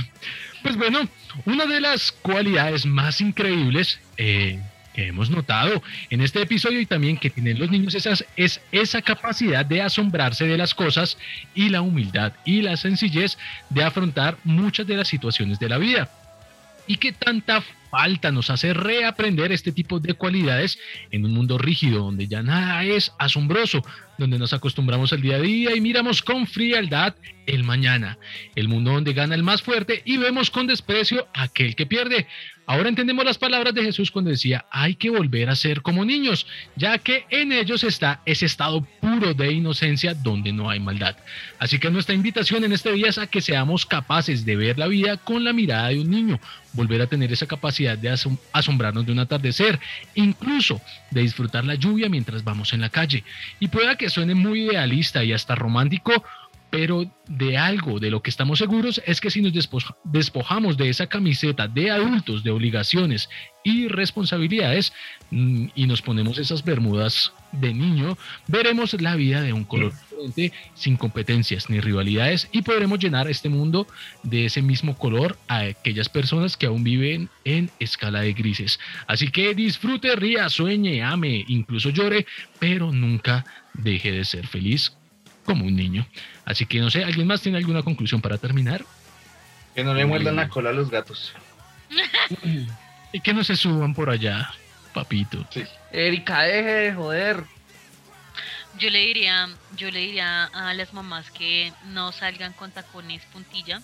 Pues 0.62 0.76
bueno, 0.76 1.08
una 1.46 1.66
de 1.66 1.80
las 1.80 2.12
cualidades 2.12 2.84
más 2.84 3.20
increíbles 3.20 3.98
eh, 4.18 4.60
que 4.94 5.06
hemos 5.08 5.30
notado 5.30 5.82
en 6.10 6.20
este 6.20 6.42
episodio 6.42 6.80
y 6.80 6.86
también 6.86 7.16
que 7.16 7.30
tienen 7.30 7.58
los 7.58 7.70
niños 7.70 7.94
esas, 7.94 8.24
es 8.36 8.60
esa 8.70 9.00
capacidad 9.00 9.64
de 9.64 9.82
asombrarse 9.82 10.46
de 10.46 10.58
las 10.58 10.74
cosas 10.74 11.16
y 11.54 11.68
la 11.70 11.80
humildad 11.80 12.32
y 12.44 12.62
la 12.62 12.76
sencillez 12.76 13.38
de 13.70 13.82
afrontar 13.82 14.36
muchas 14.44 14.86
de 14.86 14.96
las 14.96 15.08
situaciones 15.08 15.58
de 15.58 15.68
la 15.68 15.78
vida. 15.78 16.10
Y 16.86 16.96
que 16.96 17.12
tanta 17.12 17.62
falta 17.90 18.30
nos 18.30 18.50
hace 18.50 18.72
reaprender 18.72 19.52
este 19.52 19.72
tipo 19.72 20.00
de 20.00 20.14
cualidades 20.14 20.78
en 21.10 21.24
un 21.24 21.32
mundo 21.32 21.58
rígido 21.58 22.04
donde 22.04 22.28
ya 22.28 22.42
nada 22.42 22.84
es 22.84 23.12
asombroso, 23.18 23.82
donde 24.20 24.38
nos 24.38 24.52
acostumbramos 24.52 25.12
al 25.12 25.20
día 25.20 25.36
a 25.36 25.40
día 25.40 25.74
y 25.74 25.80
miramos 25.80 26.22
con 26.22 26.46
frialdad 26.46 27.16
el 27.46 27.64
mañana, 27.64 28.18
el 28.54 28.68
mundo 28.68 28.92
donde 28.92 29.12
gana 29.12 29.34
el 29.34 29.42
más 29.42 29.62
fuerte 29.62 30.02
y 30.04 30.18
vemos 30.18 30.50
con 30.50 30.68
desprecio 30.68 31.26
aquel 31.34 31.74
que 31.74 31.86
pierde. 31.86 32.28
Ahora 32.66 32.88
entendemos 32.88 33.24
las 33.24 33.38
palabras 33.38 33.74
de 33.74 33.82
Jesús 33.82 34.12
cuando 34.12 34.30
decía, 34.30 34.64
hay 34.70 34.94
que 34.94 35.10
volver 35.10 35.50
a 35.50 35.56
ser 35.56 35.82
como 35.82 36.04
niños, 36.04 36.46
ya 36.76 36.98
que 36.98 37.24
en 37.30 37.50
ellos 37.50 37.82
está 37.82 38.20
ese 38.26 38.46
estado 38.46 38.86
puro 39.00 39.34
de 39.34 39.50
inocencia 39.50 40.14
donde 40.14 40.52
no 40.52 40.70
hay 40.70 40.78
maldad. 40.78 41.16
Así 41.58 41.80
que 41.80 41.90
nuestra 41.90 42.14
invitación 42.14 42.62
en 42.62 42.72
este 42.72 42.92
día 42.92 43.08
es 43.08 43.18
a 43.18 43.26
que 43.26 43.40
seamos 43.40 43.86
capaces 43.86 44.44
de 44.44 44.54
ver 44.54 44.78
la 44.78 44.86
vida 44.86 45.16
con 45.16 45.42
la 45.42 45.52
mirada 45.52 45.88
de 45.88 45.98
un 45.98 46.10
niño, 46.10 46.38
volver 46.72 47.02
a 47.02 47.08
tener 47.08 47.32
esa 47.32 47.48
capacidad 47.48 47.98
de 47.98 48.12
asom- 48.12 48.38
asombrarnos 48.52 49.04
de 49.04 49.10
un 49.10 49.18
atardecer, 49.18 49.80
incluso 50.14 50.80
de 51.10 51.22
disfrutar 51.22 51.64
la 51.64 51.74
lluvia 51.74 52.08
mientras 52.08 52.44
vamos 52.44 52.72
en 52.72 52.82
la 52.82 52.90
calle. 52.90 53.24
Y 53.58 53.66
pueda 53.66 53.96
que 53.96 54.09
suene 54.10 54.34
muy 54.34 54.66
idealista 54.66 55.24
y 55.24 55.32
hasta 55.32 55.54
romántico, 55.54 56.12
pero 56.70 57.04
de 57.26 57.56
algo 57.58 57.98
de 58.00 58.10
lo 58.10 58.22
que 58.22 58.30
estamos 58.30 58.58
seguros 58.58 59.02
es 59.06 59.20
que 59.20 59.30
si 59.30 59.42
nos 59.42 59.52
despoja- 59.52 59.96
despojamos 60.04 60.76
de 60.76 60.88
esa 60.88 61.06
camiseta 61.06 61.68
de 61.68 61.90
adultos, 61.90 62.42
de 62.44 62.50
obligaciones 62.50 63.28
y 63.64 63.88
responsabilidades, 63.88 64.92
mm, 65.30 65.66
y 65.74 65.86
nos 65.86 66.00
ponemos 66.02 66.38
esas 66.38 66.64
bermudas 66.64 67.32
de 67.52 67.74
niño, 67.74 68.16
veremos 68.46 68.94
la 69.00 69.16
vida 69.16 69.42
de 69.42 69.52
un 69.52 69.64
color 69.64 69.92
diferente, 69.92 70.52
sin 70.74 70.96
competencias 70.96 71.68
ni 71.68 71.80
rivalidades, 71.80 72.48
y 72.52 72.62
podremos 72.62 72.98
llenar 72.98 73.28
este 73.28 73.48
mundo 73.48 73.86
de 74.22 74.46
ese 74.46 74.62
mismo 74.62 74.96
color 74.96 75.36
a 75.48 75.60
aquellas 75.60 76.08
personas 76.08 76.56
que 76.56 76.66
aún 76.66 76.84
viven 76.84 77.28
en 77.44 77.70
escala 77.80 78.20
de 78.20 78.32
grises. 78.32 78.78
Así 79.06 79.28
que 79.28 79.54
disfrute, 79.54 80.14
ría, 80.16 80.48
sueñe, 80.48 81.02
ame, 81.02 81.44
incluso 81.48 81.90
llore, 81.90 82.26
pero 82.58 82.92
nunca 82.92 83.44
deje 83.74 84.12
de 84.12 84.24
ser 84.24 84.46
feliz 84.46 84.92
como 85.50 85.66
un 85.66 85.74
niño. 85.74 86.06
Así 86.44 86.64
que 86.64 86.78
no 86.78 86.90
sé, 86.90 87.02
¿alguien 87.02 87.26
más 87.26 87.42
tiene 87.42 87.58
alguna 87.58 87.82
conclusión 87.82 88.20
para 88.20 88.38
terminar? 88.38 88.84
Que 89.74 89.82
no 89.82 89.94
le 89.94 90.06
muerdan 90.06 90.36
la 90.36 90.48
cola 90.48 90.70
a 90.70 90.72
los 90.72 90.90
gatos. 90.90 91.34
Y 93.12 93.18
que 93.18 93.34
no 93.34 93.42
se 93.42 93.56
suban 93.56 93.92
por 93.92 94.08
allá, 94.08 94.54
papito. 94.94 95.44
Erika, 95.90 96.42
deje 96.42 96.70
de 96.70 96.94
joder. 96.94 97.42
Yo 98.78 98.88
le 98.88 99.00
diría, 99.00 99.48
yo 99.76 99.90
le 99.90 99.98
diría 99.98 100.44
a 100.44 100.72
las 100.74 100.94
mamás 100.94 101.28
que 101.32 101.72
no 101.86 102.12
salgan 102.12 102.52
con 102.52 102.70
tacones 102.70 103.22
puntilla 103.32 103.82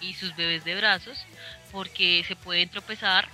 y 0.00 0.14
sus 0.14 0.34
bebés 0.34 0.64
de 0.64 0.74
brazos, 0.74 1.24
porque 1.70 2.24
se 2.26 2.34
pueden 2.34 2.68
tropezar 2.68 3.28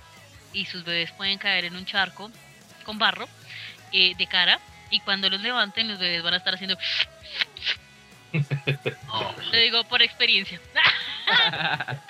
y 0.53 0.67
sus 0.67 0.85
bebés 0.85 1.11
pueden 1.13 1.39
caer 1.39 1.65
en 1.65 1.75
un 1.75 1.87
charco 1.87 2.31
con 2.85 2.99
barro 2.99 3.27
eh, 3.93 4.15
de 4.19 4.27
cara 4.27 4.61
y 4.91 5.01
cuando 5.01 5.29
los 5.31 5.41
levanten 5.41 5.89
los 5.89 5.99
bebés 5.99 6.23
van 6.23 6.35
a 6.35 6.37
estar 6.39 6.55
haciendo 6.55 6.77
le 9.53 9.61
digo 9.63 9.85
por 9.85 10.03
experiencia. 10.03 10.61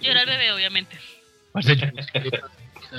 Llora 0.00 0.20
el 0.22 0.26
bebé 0.26 0.52
obviamente. 0.52 0.96
Yo- 1.60 1.74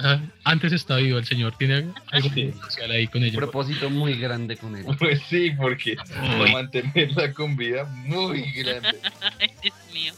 Ah, 0.04 0.20
Antes 0.44 0.74
estaba 0.74 1.00
vivo 1.00 1.18
el 1.18 1.26
señor, 1.26 1.58
tiene 1.58 1.76
algo 2.12 2.28
especial 2.28 2.92
ahí 2.92 3.08
con 3.08 3.22
Un 3.22 3.28
ello. 3.30 3.38
propósito 3.38 3.90
muy 3.90 4.20
grande 4.20 4.58
con 4.58 4.76
él. 4.76 4.86
Pues 5.00 5.22
sí, 5.30 5.52
porque 5.52 5.96
para 5.96 6.52
mantenerla 6.52 7.32
con 7.34 7.56
vida 7.56 7.86
muy 7.86 8.52
grande. 8.52 9.00
Ay, 9.40 9.50
Dios 9.64 9.76
mío. 9.94 10.14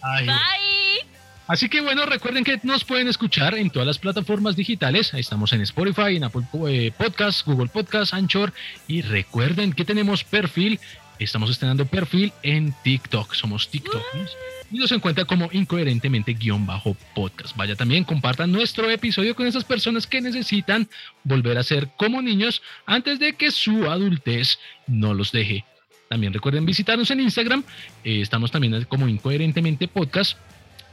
Ay, 0.00 0.26
bye 0.26 1.13
Así 1.46 1.68
que 1.68 1.82
bueno, 1.82 2.06
recuerden 2.06 2.42
que 2.42 2.58
nos 2.62 2.84
pueden 2.84 3.06
escuchar 3.06 3.54
en 3.54 3.68
todas 3.68 3.86
las 3.86 3.98
plataformas 3.98 4.56
digitales. 4.56 5.12
Ahí 5.12 5.20
estamos 5.20 5.52
en 5.52 5.60
Spotify, 5.60 6.16
en 6.16 6.24
Apple 6.24 6.42
eh, 6.68 6.90
Podcast, 6.96 7.46
Google 7.46 7.68
Podcast, 7.68 8.14
Anchor. 8.14 8.52
Y 8.88 9.02
recuerden 9.02 9.74
que 9.74 9.84
tenemos 9.84 10.24
perfil. 10.24 10.80
Estamos 11.18 11.50
estrenando 11.50 11.84
perfil 11.84 12.32
en 12.42 12.74
TikTok. 12.82 13.34
Somos 13.34 13.68
TikTokers. 13.68 14.32
Y 14.70 14.78
nos 14.78 14.90
encuentra 14.92 15.26
como 15.26 15.50
incoherentemente 15.52 16.32
guion 16.32 16.66
bajo 16.66 16.96
podcast. 17.14 17.54
Vaya 17.56 17.76
también, 17.76 18.04
compartan 18.04 18.50
nuestro 18.50 18.90
episodio 18.90 19.36
con 19.36 19.46
esas 19.46 19.64
personas 19.64 20.06
que 20.06 20.22
necesitan 20.22 20.88
volver 21.24 21.58
a 21.58 21.62
ser 21.62 21.90
como 21.98 22.22
niños 22.22 22.62
antes 22.86 23.18
de 23.18 23.34
que 23.34 23.50
su 23.50 23.90
adultez 23.90 24.58
no 24.86 25.12
los 25.12 25.30
deje. 25.30 25.64
También 26.08 26.32
recuerden 26.32 26.64
visitarnos 26.64 27.10
en 27.10 27.20
Instagram. 27.20 27.64
eh, 28.02 28.20
estamos 28.22 28.50
también 28.50 28.84
como 28.84 29.08
incoherentemente 29.08 29.88
podcast. 29.88 30.38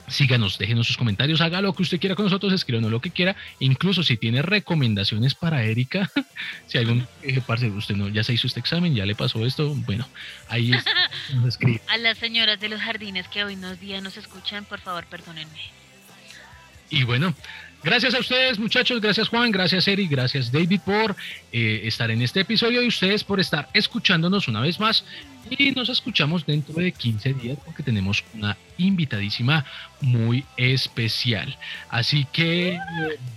Síganos, 0.07 0.57
déjenos 0.57 0.87
sus 0.87 0.97
comentarios, 0.97 1.39
haga 1.41 1.61
lo 1.61 1.73
que 1.73 1.83
usted 1.83 1.99
quiera 1.99 2.15
con 2.15 2.25
nosotros, 2.25 2.51
escríbanos 2.51 2.91
lo 2.91 2.99
que 2.99 3.11
quiera, 3.11 3.35
incluso 3.59 4.03
si 4.03 4.17
tiene 4.17 4.41
recomendaciones 4.41 5.35
para 5.35 5.63
Erika, 5.63 6.09
si 6.67 6.77
algún, 6.77 7.07
eh, 7.23 7.39
parce, 7.45 7.69
usted 7.69 7.95
no, 7.95 8.09
ya 8.09 8.23
se 8.23 8.33
hizo 8.33 8.47
este 8.47 8.59
examen, 8.59 8.93
ya 8.93 9.05
le 9.05 9.15
pasó 9.15 9.45
esto, 9.45 9.73
bueno, 9.73 10.07
ahí 10.49 10.73
es- 10.73 10.83
nos 11.35 11.45
escribe. 11.47 11.81
a 11.87 11.97
las 11.97 12.17
señoras 12.17 12.59
de 12.59 12.69
los 12.69 12.81
jardines 12.81 13.27
que 13.29 13.43
hoy 13.45 13.55
nos 13.55 13.79
día 13.79 14.01
nos 14.01 14.17
escuchan 14.17 14.65
por 14.65 14.79
favor 14.79 15.05
perdónenme 15.05 15.61
Y 16.89 17.03
bueno, 17.03 17.33
gracias 17.83 18.13
a 18.13 18.19
ustedes 18.19 18.59
muchachos, 18.59 19.01
gracias 19.01 19.27
Juan, 19.29 19.51
gracias 19.51 19.87
Eri, 19.87 20.07
gracias 20.07 20.51
David 20.51 20.81
por 20.85 21.15
eh, 21.51 21.81
estar 21.85 22.11
en 22.11 22.21
este 22.21 22.41
episodio 22.41 22.81
y 22.81 22.87
ustedes 22.87 23.23
por 23.23 23.39
estar 23.39 23.69
escuchándonos 23.73 24.47
una 24.47 24.61
vez 24.61 24.79
más. 24.79 25.03
Y 25.49 25.71
nos 25.71 25.89
escuchamos 25.89 26.45
dentro 26.45 26.75
de 26.75 26.91
15 26.91 27.33
días 27.33 27.57
porque 27.65 27.83
tenemos 27.83 28.23
una 28.33 28.55
invitadísima 28.77 29.65
muy 29.99 30.45
especial. 30.55 31.57
Así 31.89 32.25
que, 32.31 32.77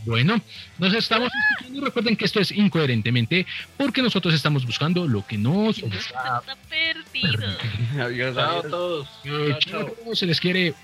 bueno, 0.05 0.41
nos 0.79 0.95
estamos 0.95 1.31
escuchando 1.33 1.81
y 1.81 1.85
recuerden 1.85 2.17
que 2.17 2.27
esto 2.27 2.41
es 2.41 2.53
incoherentemente 2.53 3.47
porque 3.77 4.03
nosotros 4.03 4.35
estamos 4.35 4.67
buscando 4.67 5.09
lo 5.09 5.27
que 5.27 5.39
no 5.39 5.73
se 5.73 5.89
nos 5.89 6.07
está 6.07 6.43
perdido 6.69 7.57
Adiós, 8.01 8.37
a 8.37 8.63
todos. 8.63 9.09
Eh, 9.25 9.57
chao, 9.61 9.91
se 10.13 10.27
les 10.27 10.41
quiere. 10.41 10.75